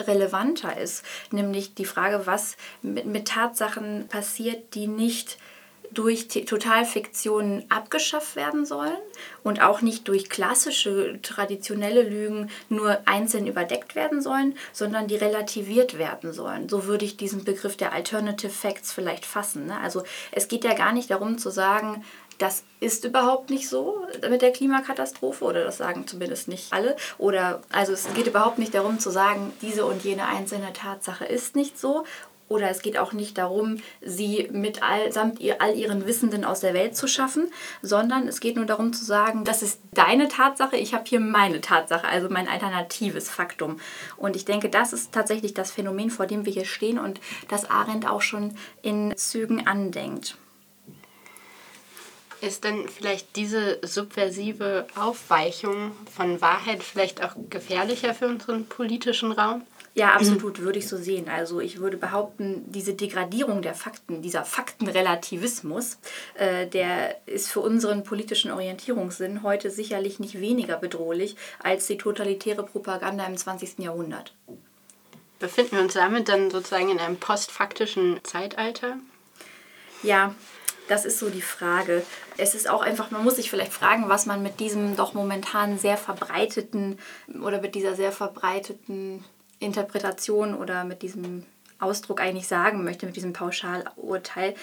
relevanter 0.00 0.76
ist. 0.76 1.02
Nämlich 1.30 1.74
die 1.74 1.86
Frage, 1.86 2.26
was 2.26 2.56
mit, 2.82 3.06
mit 3.06 3.28
Tatsachen 3.28 4.06
passiert, 4.08 4.74
die 4.74 4.86
nicht 4.86 5.38
durch 5.96 6.28
Totalfiktionen 6.28 7.64
abgeschafft 7.70 8.36
werden 8.36 8.66
sollen 8.66 8.98
und 9.42 9.62
auch 9.62 9.80
nicht 9.80 10.06
durch 10.08 10.28
klassische, 10.28 11.18
traditionelle 11.22 12.02
Lügen 12.02 12.50
nur 12.68 12.98
einzeln 13.06 13.46
überdeckt 13.46 13.94
werden 13.94 14.20
sollen, 14.20 14.58
sondern 14.74 15.08
die 15.08 15.16
relativiert 15.16 15.96
werden 15.96 16.34
sollen. 16.34 16.68
So 16.68 16.84
würde 16.84 17.06
ich 17.06 17.16
diesen 17.16 17.44
Begriff 17.44 17.78
der 17.78 17.92
Alternative 17.92 18.52
Facts 18.52 18.92
vielleicht 18.92 19.24
fassen. 19.24 19.66
Ne? 19.66 19.80
Also 19.80 20.02
es 20.32 20.48
geht 20.48 20.64
ja 20.64 20.74
gar 20.74 20.92
nicht 20.92 21.10
darum 21.10 21.38
zu 21.38 21.48
sagen, 21.48 22.04
das 22.36 22.64
ist 22.80 23.06
überhaupt 23.06 23.48
nicht 23.48 23.66
so 23.66 24.06
mit 24.28 24.42
der 24.42 24.52
Klimakatastrophe 24.52 25.42
oder 25.42 25.64
das 25.64 25.78
sagen 25.78 26.06
zumindest 26.06 26.48
nicht 26.48 26.74
alle. 26.74 26.94
Oder 27.16 27.62
also 27.72 27.94
es 27.94 28.12
geht 28.12 28.26
überhaupt 28.26 28.58
nicht 28.58 28.74
darum 28.74 28.98
zu 28.98 29.08
sagen, 29.08 29.54
diese 29.62 29.86
und 29.86 30.04
jene 30.04 30.26
einzelne 30.26 30.74
Tatsache 30.74 31.24
ist 31.24 31.56
nicht 31.56 31.80
so 31.80 32.04
oder 32.48 32.70
es 32.70 32.82
geht 32.82 32.96
auch 32.96 33.12
nicht 33.12 33.38
darum, 33.38 33.78
sie 34.00 34.48
mit 34.52 34.82
all, 34.82 35.12
samt 35.12 35.40
ihr, 35.40 35.60
all 35.60 35.74
ihren 35.74 36.06
Wissenden 36.06 36.44
aus 36.44 36.60
der 36.60 36.74
Welt 36.74 36.96
zu 36.96 37.08
schaffen, 37.08 37.50
sondern 37.82 38.28
es 38.28 38.40
geht 38.40 38.56
nur 38.56 38.66
darum 38.66 38.92
zu 38.92 39.04
sagen, 39.04 39.44
das 39.44 39.62
ist 39.62 39.80
deine 39.92 40.28
Tatsache, 40.28 40.76
ich 40.76 40.94
habe 40.94 41.04
hier 41.06 41.20
meine 41.20 41.60
Tatsache, 41.60 42.06
also 42.06 42.28
mein 42.28 42.48
alternatives 42.48 43.28
Faktum. 43.28 43.80
Und 44.16 44.36
ich 44.36 44.44
denke, 44.44 44.68
das 44.68 44.92
ist 44.92 45.12
tatsächlich 45.12 45.54
das 45.54 45.70
Phänomen, 45.70 46.10
vor 46.10 46.26
dem 46.26 46.46
wir 46.46 46.52
hier 46.52 46.64
stehen 46.64 46.98
und 46.98 47.20
das 47.48 47.68
Arendt 47.68 48.08
auch 48.08 48.22
schon 48.22 48.56
in 48.82 49.16
Zügen 49.16 49.66
andenkt. 49.66 50.36
Ist 52.42 52.64
denn 52.64 52.86
vielleicht 52.86 53.34
diese 53.34 53.78
subversive 53.82 54.86
Aufweichung 54.94 55.92
von 56.14 56.40
Wahrheit 56.42 56.82
vielleicht 56.82 57.24
auch 57.24 57.34
gefährlicher 57.48 58.14
für 58.14 58.28
unseren 58.28 58.66
politischen 58.66 59.32
Raum? 59.32 59.62
Ja, 59.96 60.12
absolut, 60.12 60.60
würde 60.60 60.78
ich 60.78 60.88
so 60.88 60.98
sehen. 60.98 61.30
Also 61.30 61.58
ich 61.58 61.80
würde 61.80 61.96
behaupten, 61.96 62.70
diese 62.70 62.92
Degradierung 62.92 63.62
der 63.62 63.74
Fakten, 63.74 64.20
dieser 64.20 64.44
Faktenrelativismus, 64.44 65.96
äh, 66.34 66.66
der 66.66 67.16
ist 67.24 67.50
für 67.50 67.60
unseren 67.60 68.04
politischen 68.04 68.50
Orientierungssinn 68.50 69.42
heute 69.42 69.70
sicherlich 69.70 70.20
nicht 70.20 70.38
weniger 70.38 70.76
bedrohlich 70.76 71.36
als 71.62 71.86
die 71.86 71.96
totalitäre 71.96 72.62
Propaganda 72.62 73.24
im 73.24 73.38
20. 73.38 73.78
Jahrhundert. 73.78 74.34
Befinden 75.38 75.76
wir 75.76 75.82
uns 75.82 75.94
damit 75.94 76.28
dann 76.28 76.50
sozusagen 76.50 76.90
in 76.90 77.00
einem 77.00 77.16
postfaktischen 77.16 78.20
Zeitalter? 78.22 78.98
Ja, 80.02 80.34
das 80.88 81.06
ist 81.06 81.18
so 81.18 81.30
die 81.30 81.40
Frage. 81.40 82.02
Es 82.36 82.54
ist 82.54 82.68
auch 82.68 82.82
einfach, 82.82 83.10
man 83.10 83.24
muss 83.24 83.36
sich 83.36 83.48
vielleicht 83.48 83.72
fragen, 83.72 84.10
was 84.10 84.26
man 84.26 84.42
mit 84.42 84.60
diesem 84.60 84.94
doch 84.94 85.14
momentan 85.14 85.78
sehr 85.78 85.96
verbreiteten 85.96 86.98
oder 87.42 87.62
mit 87.62 87.74
dieser 87.74 87.94
sehr 87.94 88.12
verbreiteten 88.12 89.24
Interpretation 89.58 90.54
oder 90.54 90.84
mit 90.84 91.02
diesem 91.02 91.44
Ausdruck 91.78 92.20
eigentlich 92.20 92.48
sagen 92.48 92.84
möchte, 92.84 93.06
mit 93.06 93.16
diesem 93.16 93.32
Pauschalurteil. 93.32 94.54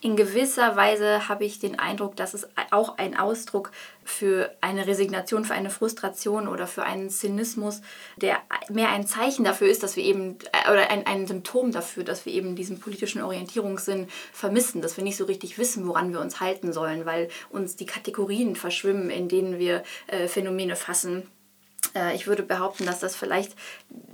In 0.00 0.14
gewisser 0.14 0.76
Weise 0.76 1.28
habe 1.28 1.44
ich 1.44 1.58
den 1.58 1.76
Eindruck, 1.76 2.14
dass 2.14 2.32
es 2.32 2.46
auch 2.70 2.98
ein 2.98 3.16
Ausdruck 3.16 3.72
für 4.04 4.54
eine 4.60 4.86
Resignation, 4.86 5.44
für 5.44 5.54
eine 5.54 5.70
Frustration 5.70 6.46
oder 6.46 6.68
für 6.68 6.84
einen 6.84 7.10
Zynismus, 7.10 7.80
der 8.16 8.36
mehr 8.68 8.90
ein 8.90 9.08
Zeichen 9.08 9.44
dafür 9.44 9.66
ist, 9.68 9.82
dass 9.82 9.96
wir 9.96 10.04
eben, 10.04 10.38
äh, 10.52 10.70
oder 10.70 10.88
ein, 10.90 11.04
ein 11.04 11.26
Symptom 11.26 11.72
dafür, 11.72 12.04
dass 12.04 12.26
wir 12.26 12.32
eben 12.32 12.54
diesen 12.54 12.78
politischen 12.78 13.22
Orientierungssinn 13.22 14.06
vermissen, 14.32 14.82
dass 14.82 14.96
wir 14.96 15.02
nicht 15.02 15.16
so 15.16 15.24
richtig 15.24 15.58
wissen, 15.58 15.88
woran 15.88 16.12
wir 16.12 16.20
uns 16.20 16.38
halten 16.38 16.72
sollen, 16.72 17.04
weil 17.04 17.28
uns 17.50 17.74
die 17.74 17.86
Kategorien 17.86 18.54
verschwimmen, 18.54 19.10
in 19.10 19.28
denen 19.28 19.58
wir 19.58 19.82
äh, 20.06 20.28
Phänomene 20.28 20.76
fassen 20.76 21.24
ich 22.14 22.26
würde 22.26 22.42
behaupten, 22.42 22.86
dass 22.86 23.00
das 23.00 23.16
vielleicht 23.16 23.56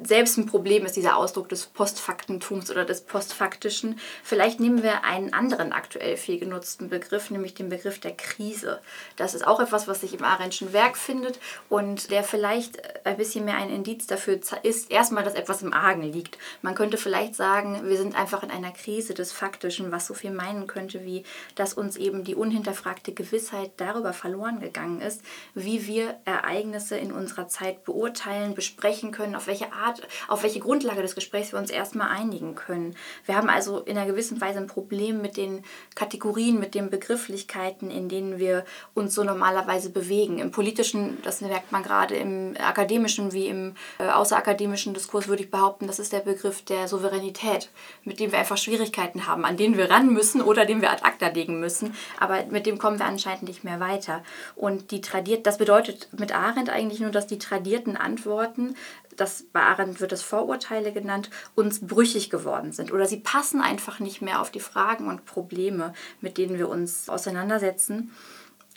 selbst 0.03 0.37
ein 0.39 0.47
Problem 0.47 0.87
ist, 0.87 0.97
dieser 0.97 1.17
Ausdruck 1.17 1.49
des 1.49 1.67
Postfaktentums 1.67 2.71
oder 2.71 2.85
des 2.85 3.01
Postfaktischen. 3.01 3.99
Vielleicht 4.23 4.61
nehmen 4.61 4.83
wir 4.83 5.05
einen 5.05 5.33
anderen 5.33 5.73
aktuell 5.73 6.17
viel 6.17 6.39
genutzten 6.39 6.89
Begriff, 6.89 7.31
nämlich 7.31 7.55
den 7.55 7.69
Begriff 7.69 7.99
der 7.99 8.13
Krise. 8.13 8.81
Das 9.17 9.35
ist 9.35 9.47
auch 9.47 9.61
etwas, 9.61 9.89
was 9.89 10.03
sich 10.03 10.15
im 10.15 10.25
Arendtschen 10.25 10.73
Werk 10.73 10.97
findet 10.97 11.41
und 11.69 12.11
der 12.11 12.23
vielleicht 12.23 13.07
ein 13.07 13.17
bisschen 13.17 13.45
mehr 13.45 13.57
ein 13.57 13.71
Indiz 13.71 14.07
dafür 14.07 14.39
ist, 14.63 14.91
erstmal, 14.91 15.25
dass 15.25 15.35
etwas 15.35 15.63
im 15.63 15.73
Argen 15.73 16.03
liegt. 16.03 16.39
Man 16.63 16.75
könnte 16.75 16.97
vielleicht 16.97 17.35
sagen, 17.35 17.81
wir 17.85 17.97
sind 17.97 18.15
einfach 18.15 18.43
in 18.43 18.51
einer 18.51 18.73
Krise 18.73 19.15
des 19.15 19.33
Faktischen, 19.33 19.91
was 19.91 20.07
so 20.07 20.15
viel 20.15 20.31
meinen 20.31 20.67
könnte, 20.67 21.05
wie 21.05 21.25
dass 21.55 21.75
uns 21.75 21.97
eben 21.97 22.25
die 22.25 22.35
unhinterfragte 22.35 23.13
Gewissheit 23.13 23.73
darüber 23.79 24.13
verloren 24.13 24.61
gegangen 24.61 25.01
ist, 25.01 25.23
wie 25.55 25.87
wir 25.87 26.17
Ereignisse 26.25 26.97
in 26.97 27.11
unserer 27.13 27.49
Zeit 27.49 27.54
beurteilen, 27.85 28.55
besprechen 28.55 29.13
können, 29.13 29.35
auf 29.35 29.47
welche 29.47 29.73
Art, 29.73 30.03
auf 30.29 30.43
welche 30.43 30.61
Grundlage 30.61 31.03
des 31.03 31.15
Gesprächs 31.15 31.53
wir 31.53 31.59
uns 31.59 31.71
erstmal 31.71 32.09
einigen 32.09 32.55
können. 32.55 32.97
Wir 33.27 33.37
haben 33.37 33.49
also 33.49 33.81
in 33.81 33.97
einer 33.97 34.11
gewissen 34.11 34.41
Weise 34.41 34.59
ein 34.59 34.67
Problem 34.67 35.21
mit 35.21 35.37
den 35.37 35.65
Kategorien, 35.95 36.59
mit 36.59 36.75
den 36.75 36.91
Begrifflichkeiten, 36.91 37.91
in 37.91 38.09
denen 38.09 38.39
wir 38.39 38.65
uns 38.95 39.15
so 39.15 39.25
normalerweise 39.25 39.91
bewegen. 39.91 40.39
Im 40.39 40.51
politischen, 40.51 41.19
das 41.23 41.41
merkt 41.41 41.73
man 41.73 41.83
gerade 41.83 42.15
im 42.15 42.57
akademischen 42.59 43.33
wie 43.33 43.47
im 43.47 43.75
äh, 43.99 44.09
außerakademischen 44.09 44.95
Diskurs, 44.95 45.29
würde 45.29 45.45
ich 45.45 45.51
behaupten, 45.51 45.87
das 45.87 45.99
ist 45.99 46.13
der 46.13 46.21
Begriff 46.21 46.63
der 46.63 46.89
Souveränität, 46.89 47.71
mit 48.05 48.21
dem 48.21 48.33
wir 48.33 48.39
einfach 48.39 48.59
Schwierigkeiten 48.59 49.27
haben, 49.27 49.45
an 49.45 49.57
denen 49.57 49.77
wir 49.77 49.91
ran 49.91 50.13
müssen 50.13 50.43
oder 50.43 50.65
den 50.65 50.81
wir 50.81 50.91
ad 50.91 51.05
acta 51.05 51.29
legen 51.29 51.61
müssen. 51.61 51.95
Aber 52.19 52.45
mit 52.51 52.67
dem 52.67 52.79
kommen 52.79 52.99
wir 52.99 53.07
anscheinend 53.07 53.45
nicht 53.45 53.65
mehr 53.65 53.81
weiter. 53.81 54.23
Und 54.57 54.91
die 54.91 55.01
tradiert, 55.01 55.47
das 55.47 55.59
bedeutet 55.59 56.09
mit 56.13 56.35
Arendt 56.35 56.71
eigentlich 56.71 57.01
nur, 57.01 57.11
dass 57.11 57.27
die 57.27 57.39
tradierten 57.45 57.97
Antworten, 57.97 58.77
das 59.17 59.45
bei 59.53 59.61
Arendt 59.61 60.01
wird 60.01 60.13
es 60.13 60.23
Vorurteile 60.23 60.93
genannt, 60.93 61.31
uns 61.55 61.87
brüchig 61.87 62.31
geworden 62.31 62.73
sind 62.73 62.93
oder 62.93 63.07
sie 63.07 63.19
passen 63.19 63.61
einfach 63.61 64.01
nicht 64.01 64.23
mehr 64.23 64.41
auf 64.41 64.51
die 64.51 64.61
Fragen 64.61 65.09
und 65.09 65.25
Probleme, 65.25 65.93
mit 66.21 66.39
denen 66.39 66.59
wir 66.59 66.69
uns 66.69 67.09
auseinandersetzen. 67.09 68.13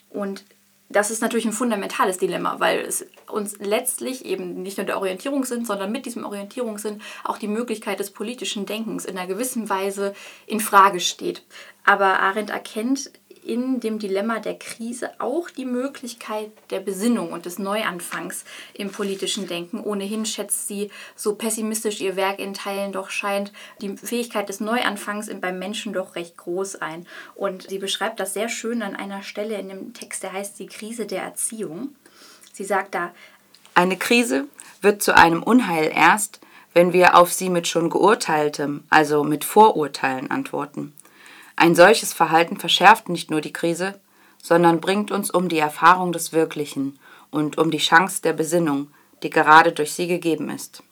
Und 0.09 0.45
das 0.89 1.11
ist 1.11 1.21
natürlich 1.21 1.45
ein 1.45 1.53
fundamentales 1.53 2.17
Dilemma, 2.17 2.59
weil 2.59 2.79
es 2.79 3.05
uns 3.29 3.57
letztlich 3.59 4.23
eben 4.23 4.61
nicht 4.63 4.77
nur 4.77 4.85
der 4.85 4.97
Orientierungssinn, 4.97 5.65
sondern 5.65 5.91
mit 5.91 6.05
diesem 6.05 6.23
Orientierungssinn 6.23 7.01
auch 7.25 7.37
die 7.37 7.49
Möglichkeit 7.49 7.99
des 7.99 8.11
politischen 8.11 8.65
Denkens 8.65 9.03
in 9.03 9.17
einer 9.17 9.27
gewissen 9.27 9.69
Weise 9.69 10.13
in 10.45 10.61
Frage 10.61 11.01
steht. 11.01 11.43
Aber 11.83 12.19
Arendt 12.19 12.51
erkennt 12.51 13.11
in 13.47 13.79
dem 13.79 13.97
Dilemma 13.97 14.39
der 14.39 14.59
Krise 14.59 15.11
auch 15.19 15.49
die 15.49 15.65
Möglichkeit 15.65 16.51
der 16.69 16.79
Besinnung 16.79 17.31
und 17.31 17.45
des 17.45 17.59
Neuanfangs 17.59 18.43
im 18.73 18.91
politischen 18.91 19.47
Denken. 19.47 19.79
Ohnehin 19.79 20.25
schätzt 20.25 20.67
sie, 20.67 20.91
so 21.15 21.35
pessimistisch 21.35 22.01
ihr 22.01 22.15
Werk 22.15 22.39
in 22.39 22.53
Teilen 22.53 22.91
doch 22.91 23.09
scheint, 23.09 23.53
die 23.81 23.97
Fähigkeit 23.97 24.49
des 24.49 24.59
Neuanfangs 24.59 25.29
beim 25.39 25.59
Menschen 25.59 25.93
doch 25.93 26.15
recht 26.15 26.37
groß 26.37 26.77
ein. 26.77 27.07
Und 27.35 27.69
sie 27.69 27.79
beschreibt 27.79 28.19
das 28.19 28.33
sehr 28.33 28.49
schön 28.49 28.81
an 28.81 28.95
einer 28.95 29.23
Stelle 29.23 29.57
in 29.57 29.69
dem 29.69 29.93
Text, 29.93 30.23
der 30.23 30.33
heißt 30.33 30.59
Die 30.59 30.67
Krise 30.67 31.05
der 31.05 31.23
Erziehung. 31.23 31.95
Sie 32.53 32.65
sagt 32.65 32.95
da, 32.95 33.13
eine 33.73 33.97
Krise 33.97 34.47
wird 34.81 35.03
zu 35.03 35.15
einem 35.15 35.43
Unheil 35.43 35.91
erst, 35.93 36.39
wenn 36.73 36.93
wir 36.93 37.15
auf 37.15 37.31
sie 37.31 37.49
mit 37.49 37.67
schon 37.67 37.89
geurteiltem, 37.89 38.83
also 38.89 39.23
mit 39.23 39.45
Vorurteilen 39.45 40.31
antworten. 40.31 40.93
Ein 41.57 41.73
solches 41.73 42.13
Verhalten 42.13 42.57
verschärft 42.57 43.09
nicht 43.09 43.31
nur 43.31 43.41
die 43.41 43.51
Krise, 43.51 43.99
sondern 44.41 44.79
bringt 44.79 45.09
uns 45.09 45.31
um 45.31 45.49
die 45.49 45.57
Erfahrung 45.57 46.13
des 46.13 46.31
Wirklichen 46.31 46.99
und 47.31 47.57
um 47.57 47.71
die 47.71 47.79
Chance 47.79 48.21
der 48.21 48.33
Besinnung, 48.33 48.91
die 49.23 49.31
gerade 49.31 49.71
durch 49.71 49.93
sie 49.93 50.07
gegeben 50.07 50.51
ist. 50.51 50.83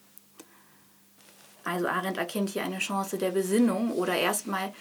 Also 1.64 1.88
Arendt 1.88 2.18
erkennt 2.18 2.50
hier 2.50 2.64
eine 2.64 2.80
Chance 2.80 3.20
der 3.20 3.30
Besinnung 3.30 3.92
oder 3.92 4.16
erstmal 4.16 4.74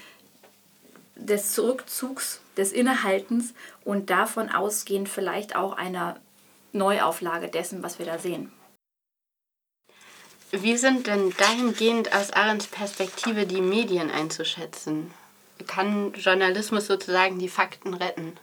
des 1.17 1.53
Zurückzugs, 1.53 2.41
des 2.57 2.73
Innehaltens 2.73 3.53
und 3.85 4.09
davon 4.09 4.51
ausgehend 4.51 5.11
vielleicht 5.11 5.55
auch 5.55 5.75
einer 5.75 6.17
Neuauflage 6.73 7.49
dessen, 7.49 7.83
was 7.83 7.99
wir 7.99 8.07
da 8.07 8.19
sehen. 8.19 8.51
Wie 10.51 10.79
sind 10.79 11.09
denn 11.09 11.33
dahingehend 11.37 12.15
aus 12.15 12.33
Arendts 12.33 12.69
Perspektive 12.69 13.47
die 13.47 13.61
Medien 13.61 14.11
einzuschätzen? 14.11 15.11
Kann 15.67 16.13
Journalismus 16.15 16.87
sozusagen 16.87 17.39
die 17.39 17.49
Fakten 17.49 17.95
retten? 17.95 18.35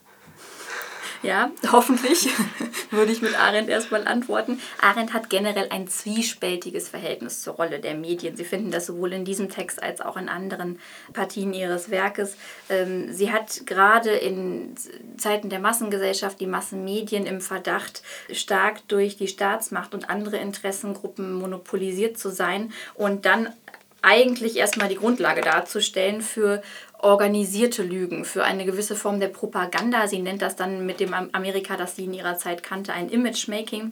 Ja, 1.23 1.51
hoffentlich, 1.71 2.29
würde 2.89 3.11
ich 3.11 3.21
mit 3.21 3.39
Arendt 3.39 3.69
erstmal 3.69 4.07
antworten. 4.07 4.59
Arendt 4.81 5.13
hat 5.13 5.29
generell 5.29 5.67
ein 5.69 5.87
zwiespältiges 5.87 6.89
Verhältnis 6.89 7.43
zur 7.43 7.55
Rolle 7.55 7.79
der 7.79 7.93
Medien. 7.93 8.35
Sie 8.35 8.43
finden 8.43 8.71
das 8.71 8.87
sowohl 8.87 9.13
in 9.13 9.23
diesem 9.23 9.49
Text 9.49 9.83
als 9.83 10.01
auch 10.01 10.17
in 10.17 10.29
anderen 10.29 10.79
Partien 11.13 11.53
ihres 11.53 11.91
Werkes. 11.91 12.37
Ähm, 12.69 13.13
sie 13.13 13.31
hat 13.31 13.67
gerade 13.67 14.09
in 14.09 14.73
Zeiten 15.17 15.49
der 15.49 15.59
Massengesellschaft 15.59 16.39
die 16.39 16.47
Massenmedien 16.47 17.27
im 17.27 17.39
Verdacht, 17.39 18.01
stark 18.31 18.87
durch 18.87 19.15
die 19.17 19.27
Staatsmacht 19.27 19.93
und 19.93 20.09
andere 20.09 20.37
Interessengruppen 20.37 21.33
monopolisiert 21.33 22.17
zu 22.17 22.29
sein 22.31 22.73
und 22.95 23.25
dann 23.25 23.53
eigentlich 24.01 24.57
erstmal 24.57 24.89
die 24.89 24.95
Grundlage 24.95 25.41
darzustellen 25.41 26.21
für 26.21 26.63
organisierte 27.03 27.83
Lügen, 27.83 28.25
für 28.25 28.43
eine 28.43 28.65
gewisse 28.65 28.95
Form 28.95 29.19
der 29.19 29.27
Propaganda. 29.27 30.07
Sie 30.07 30.19
nennt 30.19 30.41
das 30.41 30.55
dann 30.55 30.85
mit 30.85 30.99
dem 30.99 31.13
Amerika, 31.13 31.77
das 31.77 31.95
sie 31.95 32.05
in 32.05 32.13
ihrer 32.13 32.37
Zeit 32.37 32.63
kannte, 32.63 32.93
ein 32.93 33.09
Image-Making 33.09 33.91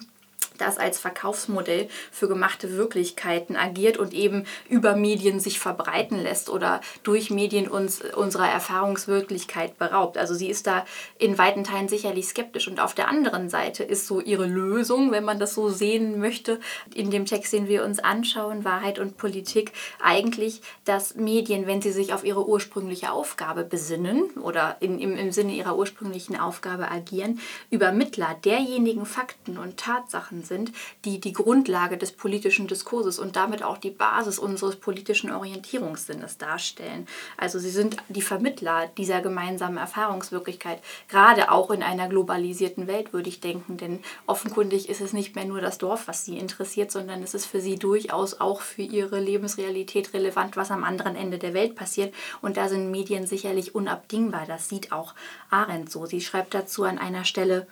das 0.61 0.77
als 0.77 0.99
Verkaufsmodell 0.99 1.89
für 2.11 2.27
gemachte 2.27 2.77
Wirklichkeiten 2.77 3.55
agiert 3.55 3.97
und 3.97 4.13
eben 4.13 4.45
über 4.69 4.95
Medien 4.95 5.39
sich 5.39 5.59
verbreiten 5.59 6.21
lässt 6.21 6.49
oder 6.49 6.81
durch 7.03 7.29
Medien 7.29 7.67
uns 7.67 8.01
unserer 8.15 8.49
Erfahrungswirklichkeit 8.49 9.77
beraubt. 9.77 10.17
Also 10.17 10.33
sie 10.33 10.49
ist 10.49 10.67
da 10.67 10.85
in 11.17 11.37
weiten 11.37 11.63
Teilen 11.63 11.87
sicherlich 11.87 12.27
skeptisch. 12.27 12.67
Und 12.67 12.79
auf 12.79 12.93
der 12.93 13.07
anderen 13.07 13.49
Seite 13.49 13.83
ist 13.83 14.07
so 14.07 14.19
ihre 14.19 14.45
Lösung, 14.45 15.11
wenn 15.11 15.23
man 15.23 15.39
das 15.39 15.53
so 15.53 15.69
sehen 15.69 16.19
möchte, 16.19 16.59
in 16.93 17.11
dem 17.11 17.25
Text, 17.25 17.53
den 17.53 17.67
wir 17.67 17.83
uns 17.83 17.99
anschauen, 17.99 18.65
Wahrheit 18.65 18.99
und 18.99 19.17
Politik, 19.17 19.71
eigentlich, 20.01 20.61
dass 20.85 21.15
Medien, 21.15 21.67
wenn 21.67 21.81
sie 21.81 21.91
sich 21.91 22.13
auf 22.13 22.23
ihre 22.23 22.47
ursprüngliche 22.47 23.11
Aufgabe 23.11 23.63
besinnen 23.63 24.29
oder 24.41 24.77
in, 24.79 24.99
im, 24.99 25.17
im 25.17 25.31
Sinne 25.31 25.53
ihrer 25.53 25.77
ursprünglichen 25.77 26.39
Aufgabe 26.39 26.89
agieren, 26.91 27.39
Übermittler 27.69 28.35
derjenigen 28.43 29.05
Fakten 29.05 29.57
und 29.57 29.77
Tatsachen 29.77 30.43
sind, 30.49 30.73
die 31.05 31.21
die 31.21 31.31
Grundlage 31.31 31.97
des 31.97 32.11
politischen 32.11 32.67
Diskurses 32.67 33.19
und 33.19 33.37
damit 33.37 33.63
auch 33.63 33.77
die 33.77 33.91
Basis 33.91 34.37
unseres 34.37 34.75
politischen 34.75 35.31
Orientierungssinnes 35.31 36.37
darstellen. 36.37 37.07
Also 37.37 37.57
sie 37.59 37.69
sind 37.69 37.95
die 38.09 38.21
Vermittler 38.21 38.87
dieser 38.97 39.21
gemeinsamen 39.21 39.77
Erfahrungswirklichkeit, 39.77 40.81
gerade 41.07 41.51
auch 41.51 41.71
in 41.71 41.83
einer 41.83 42.09
globalisierten 42.09 42.87
Welt, 42.87 43.13
würde 43.13 43.29
ich 43.29 43.39
denken, 43.39 43.77
denn 43.77 43.99
offenkundig 44.25 44.89
ist 44.89 44.99
es 44.99 45.13
nicht 45.13 45.35
mehr 45.35 45.45
nur 45.45 45.61
das 45.61 45.77
Dorf, 45.77 46.07
was 46.07 46.25
sie 46.25 46.37
interessiert, 46.37 46.91
sondern 46.91 47.23
es 47.23 47.33
ist 47.33 47.45
für 47.45 47.61
sie 47.61 47.77
durchaus 47.77 48.41
auch 48.41 48.61
für 48.61 48.81
ihre 48.81 49.19
Lebensrealität 49.19 50.13
relevant, 50.13 50.57
was 50.57 50.71
am 50.71 50.83
anderen 50.83 51.15
Ende 51.15 51.37
der 51.37 51.53
Welt 51.53 51.75
passiert. 51.75 52.13
Und 52.41 52.57
da 52.57 52.67
sind 52.67 52.91
Medien 52.91 53.27
sicherlich 53.27 53.75
unabdingbar. 53.75 54.45
Das 54.47 54.67
sieht 54.67 54.91
auch 54.91 55.13
Arendt 55.49 55.91
so. 55.91 56.05
Sie 56.05 56.21
schreibt 56.21 56.53
dazu 56.53 56.83
an 56.83 56.97
einer 56.97 57.23
Stelle, 57.25 57.67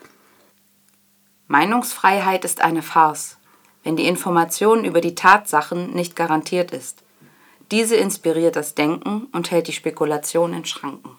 Meinungsfreiheit 1.47 2.43
ist 2.43 2.61
eine 2.61 2.81
Farce, 2.81 3.37
wenn 3.83 3.95
die 3.95 4.07
Information 4.07 4.83
über 4.83 4.99
die 4.99 5.15
Tatsachen 5.15 5.93
nicht 5.93 6.15
garantiert 6.15 6.71
ist. 6.71 7.03
Diese 7.71 7.95
inspiriert 7.95 8.55
das 8.55 8.75
Denken 8.75 9.27
und 9.31 9.49
hält 9.51 9.67
die 9.67 9.73
Spekulation 9.73 10.53
in 10.53 10.65
Schranken. 10.65 11.11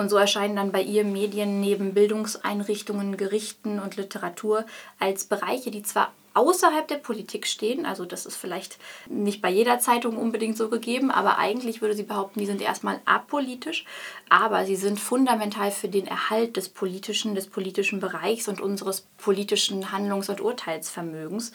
Und 0.00 0.08
so 0.08 0.16
erscheinen 0.16 0.56
dann 0.56 0.72
bei 0.72 0.80
ihr 0.80 1.04
Medien 1.04 1.60
neben 1.60 1.92
Bildungseinrichtungen, 1.92 3.18
Gerichten 3.18 3.78
und 3.78 3.96
Literatur 3.96 4.64
als 4.98 5.24
Bereiche, 5.24 5.70
die 5.70 5.82
zwar 5.82 6.14
außerhalb 6.32 6.88
der 6.88 6.96
Politik 6.96 7.46
stehen. 7.46 7.84
Also 7.84 8.06
das 8.06 8.24
ist 8.24 8.36
vielleicht 8.36 8.78
nicht 9.10 9.42
bei 9.42 9.50
jeder 9.50 9.78
Zeitung 9.78 10.16
unbedingt 10.16 10.56
so 10.56 10.70
gegeben, 10.70 11.10
aber 11.10 11.36
eigentlich 11.36 11.82
würde 11.82 11.94
sie 11.94 12.04
behaupten, 12.04 12.40
die 12.40 12.46
sind 12.46 12.62
erstmal 12.62 13.00
apolitisch, 13.04 13.84
aber 14.30 14.64
sie 14.64 14.76
sind 14.76 14.98
fundamental 14.98 15.70
für 15.70 15.88
den 15.88 16.06
Erhalt 16.06 16.56
des 16.56 16.70
politischen, 16.70 17.34
des 17.34 17.48
politischen 17.48 18.00
Bereichs 18.00 18.48
und 18.48 18.62
unseres 18.62 19.02
politischen 19.18 19.92
Handlungs- 19.92 20.30
und 20.30 20.40
Urteilsvermögens. 20.40 21.52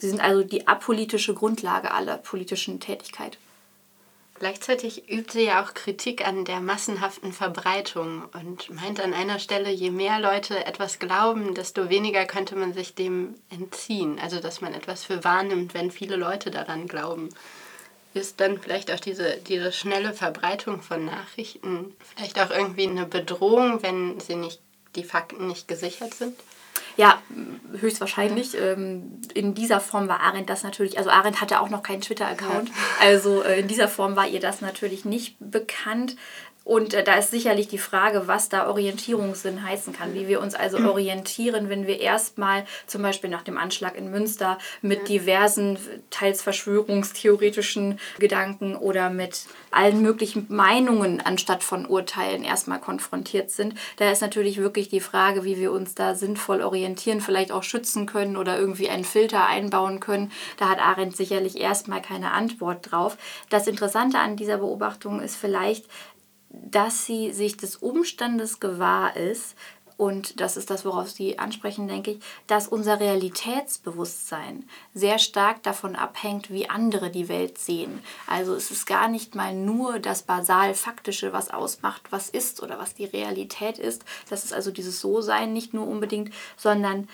Sie 0.00 0.08
sind 0.08 0.20
also 0.20 0.42
die 0.42 0.66
apolitische 0.66 1.32
Grundlage 1.32 1.92
aller 1.92 2.18
politischen 2.18 2.80
Tätigkeit. 2.80 3.38
Gleichzeitig 4.36 5.08
übt 5.08 5.32
sie 5.32 5.44
ja 5.44 5.62
auch 5.62 5.74
Kritik 5.74 6.26
an 6.26 6.44
der 6.44 6.60
massenhaften 6.60 7.32
Verbreitung 7.32 8.24
und 8.32 8.68
meint 8.70 9.00
an 9.00 9.14
einer 9.14 9.38
Stelle, 9.38 9.70
je 9.70 9.90
mehr 9.90 10.18
Leute 10.18 10.66
etwas 10.66 10.98
glauben, 10.98 11.54
desto 11.54 11.88
weniger 11.88 12.24
könnte 12.24 12.56
man 12.56 12.74
sich 12.74 12.96
dem 12.96 13.36
entziehen. 13.48 14.18
Also 14.18 14.40
dass 14.40 14.60
man 14.60 14.74
etwas 14.74 15.04
für 15.04 15.22
wahrnimmt, 15.22 15.72
wenn 15.72 15.92
viele 15.92 16.16
Leute 16.16 16.50
daran 16.50 16.88
glauben. 16.88 17.28
Ist 18.12 18.40
dann 18.40 18.58
vielleicht 18.60 18.90
auch 18.90 19.00
diese, 19.00 19.38
diese 19.38 19.72
schnelle 19.72 20.12
Verbreitung 20.12 20.82
von 20.82 21.04
Nachrichten 21.04 21.94
vielleicht 22.14 22.40
auch 22.40 22.50
irgendwie 22.50 22.88
eine 22.88 23.06
Bedrohung, 23.06 23.82
wenn 23.82 24.18
sie 24.18 24.36
nicht, 24.36 24.60
die 24.96 25.04
Fakten 25.04 25.46
nicht 25.46 25.68
gesichert 25.68 26.14
sind? 26.14 26.36
Ja, 26.96 27.20
höchstwahrscheinlich. 27.80 28.56
Ähm, 28.56 29.20
in 29.34 29.54
dieser 29.54 29.80
Form 29.80 30.08
war 30.08 30.20
Arendt 30.20 30.48
das 30.48 30.62
natürlich, 30.62 30.98
also 30.98 31.10
Arendt 31.10 31.40
hatte 31.40 31.60
auch 31.60 31.70
noch 31.70 31.82
keinen 31.82 32.00
Twitter-Account, 32.00 32.70
also 33.00 33.42
äh, 33.42 33.60
in 33.60 33.68
dieser 33.68 33.88
Form 33.88 34.16
war 34.16 34.28
ihr 34.28 34.40
das 34.40 34.60
natürlich 34.60 35.04
nicht 35.04 35.36
bekannt. 35.40 36.16
Und 36.64 36.94
äh, 36.94 37.04
da 37.04 37.16
ist 37.16 37.30
sicherlich 37.30 37.68
die 37.68 37.78
Frage, 37.78 38.26
was 38.26 38.48
da 38.48 38.68
Orientierungssinn 38.68 39.62
heißen 39.62 39.92
kann, 39.92 40.14
wie 40.14 40.28
wir 40.28 40.40
uns 40.40 40.54
also 40.54 40.78
orientieren, 40.78 41.68
wenn 41.68 41.86
wir 41.86 42.00
erstmal 42.00 42.64
zum 42.86 43.02
Beispiel 43.02 43.30
nach 43.30 43.42
dem 43.42 43.58
Anschlag 43.58 43.96
in 43.96 44.10
Münster 44.10 44.58
mit 44.80 45.08
diversen, 45.08 45.78
teils 46.10 46.40
verschwörungstheoretischen 46.42 48.00
Gedanken 48.18 48.76
oder 48.76 49.10
mit 49.10 49.44
allen 49.70 50.00
möglichen 50.00 50.46
Meinungen 50.48 51.20
anstatt 51.20 51.62
von 51.62 51.84
Urteilen 51.86 52.44
erstmal 52.44 52.80
konfrontiert 52.80 53.50
sind. 53.50 53.74
Da 53.96 54.10
ist 54.10 54.22
natürlich 54.22 54.58
wirklich 54.58 54.88
die 54.88 55.00
Frage, 55.00 55.44
wie 55.44 55.58
wir 55.58 55.72
uns 55.72 55.94
da 55.94 56.14
sinnvoll 56.14 56.62
orientieren, 56.62 57.20
vielleicht 57.20 57.52
auch 57.52 57.62
schützen 57.62 58.06
können 58.06 58.36
oder 58.36 58.58
irgendwie 58.58 58.88
einen 58.88 59.04
Filter 59.04 59.46
einbauen 59.46 60.00
können. 60.00 60.32
Da 60.56 60.70
hat 60.70 60.78
Arendt 60.78 61.16
sicherlich 61.16 61.60
erstmal 61.60 62.00
keine 62.00 62.32
Antwort 62.32 62.90
drauf. 62.90 63.18
Das 63.50 63.66
Interessante 63.66 64.18
an 64.18 64.36
dieser 64.36 64.58
Beobachtung 64.58 65.20
ist 65.20 65.36
vielleicht, 65.36 65.86
dass 66.62 67.06
sie 67.06 67.32
sich 67.32 67.56
des 67.56 67.76
Umstandes 67.76 68.60
gewahr 68.60 69.16
ist, 69.16 69.54
und 69.96 70.40
das 70.40 70.56
ist 70.56 70.70
das, 70.70 70.84
worauf 70.84 71.08
Sie 71.08 71.38
ansprechen, 71.38 71.86
denke 71.86 72.12
ich, 72.12 72.18
dass 72.46 72.66
unser 72.66 72.98
Realitätsbewusstsein 72.98 74.68
sehr 74.92 75.18
stark 75.18 75.62
davon 75.62 75.94
abhängt, 75.94 76.50
wie 76.50 76.68
andere 76.68 77.10
die 77.10 77.28
Welt 77.28 77.58
sehen. 77.58 78.02
Also 78.26 78.54
es 78.54 78.70
ist 78.70 78.86
gar 78.86 79.08
nicht 79.08 79.36
mal 79.36 79.54
nur 79.54 80.00
das 80.00 80.22
basal 80.22 80.74
Faktische, 80.74 81.32
was 81.32 81.50
ausmacht, 81.50 82.02
was 82.10 82.28
ist 82.28 82.62
oder 82.62 82.78
was 82.78 82.94
die 82.94 83.04
Realität 83.04 83.78
ist. 83.78 84.04
Das 84.28 84.44
ist 84.44 84.52
also 84.52 84.72
dieses 84.72 85.00
So-Sein 85.00 85.52
nicht 85.52 85.74
nur 85.74 85.86
unbedingt, 85.86 86.32
sondern 86.56 87.08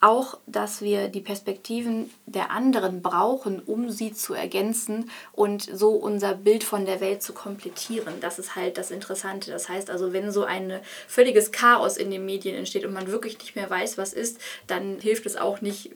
auch, 0.00 0.38
dass 0.46 0.82
wir 0.82 1.08
die 1.08 1.20
Perspektiven 1.20 2.10
der 2.26 2.50
anderen 2.50 3.00
brauchen, 3.00 3.60
um 3.60 3.90
sie 3.90 4.12
zu 4.12 4.34
ergänzen 4.34 5.10
und 5.32 5.62
so 5.62 5.90
unser 5.90 6.34
Bild 6.34 6.64
von 6.64 6.84
der 6.84 7.00
Welt 7.00 7.22
zu 7.22 7.32
komplettieren. 7.32 8.14
Das 8.20 8.38
ist 8.38 8.56
halt 8.56 8.76
das 8.76 8.90
Interessante. 8.90 9.50
Das 9.50 9.68
heißt 9.68 9.88
also, 9.88 10.12
wenn 10.12 10.30
so 10.30 10.44
ein 10.44 10.80
völliges 11.08 11.50
Chaos 11.50 11.96
in 11.96 12.10
den 12.10 12.26
Medien 12.26 12.56
entsteht 12.56 12.84
und 12.84 12.92
man 12.92 13.10
wirklich 13.10 13.38
nicht 13.38 13.56
mehr 13.56 13.70
weiß, 13.70 13.96
was 13.96 14.12
ist, 14.12 14.38
dann 14.66 14.98
hilft 15.00 15.24
es 15.24 15.36
auch 15.36 15.60
nicht, 15.62 15.90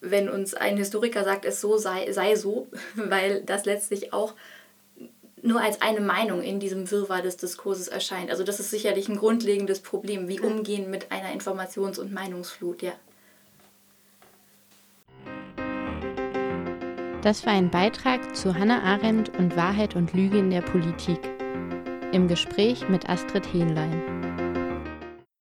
wenn 0.00 0.28
uns 0.28 0.54
ein 0.54 0.76
Historiker 0.76 1.24
sagt, 1.24 1.44
es 1.44 1.60
so 1.60 1.78
sei, 1.78 2.10
sei 2.12 2.34
so, 2.34 2.68
weil 2.96 3.42
das 3.42 3.64
letztlich 3.64 4.12
auch 4.12 4.34
nur 5.44 5.60
als 5.60 5.82
eine 5.82 6.00
Meinung 6.00 6.42
in 6.42 6.58
diesem 6.58 6.90
Wirrwarr 6.90 7.20
des 7.20 7.36
Diskurses 7.36 7.88
erscheint. 7.88 8.30
Also 8.30 8.44
das 8.44 8.60
ist 8.60 8.70
sicherlich 8.70 9.08
ein 9.08 9.18
grundlegendes 9.18 9.80
Problem, 9.80 10.26
wie 10.26 10.40
umgehen 10.40 10.90
mit 10.90 11.12
einer 11.12 11.38
Informations- 11.38 12.00
und 12.00 12.12
Meinungsflut, 12.12 12.82
ja. 12.82 12.92
Das 17.22 17.46
war 17.46 17.52
ein 17.52 17.70
Beitrag 17.70 18.36
zu 18.36 18.54
Hannah 18.54 18.82
Arendt 18.82 19.30
und 19.38 19.56
Wahrheit 19.56 19.96
und 19.96 20.12
Lüge 20.14 20.38
in 20.38 20.50
der 20.50 20.62
Politik. 20.62 21.20
Im 22.12 22.28
Gespräch 22.28 22.88
mit 22.88 23.08
Astrid 23.08 23.50
Hähnlein. 23.52 24.13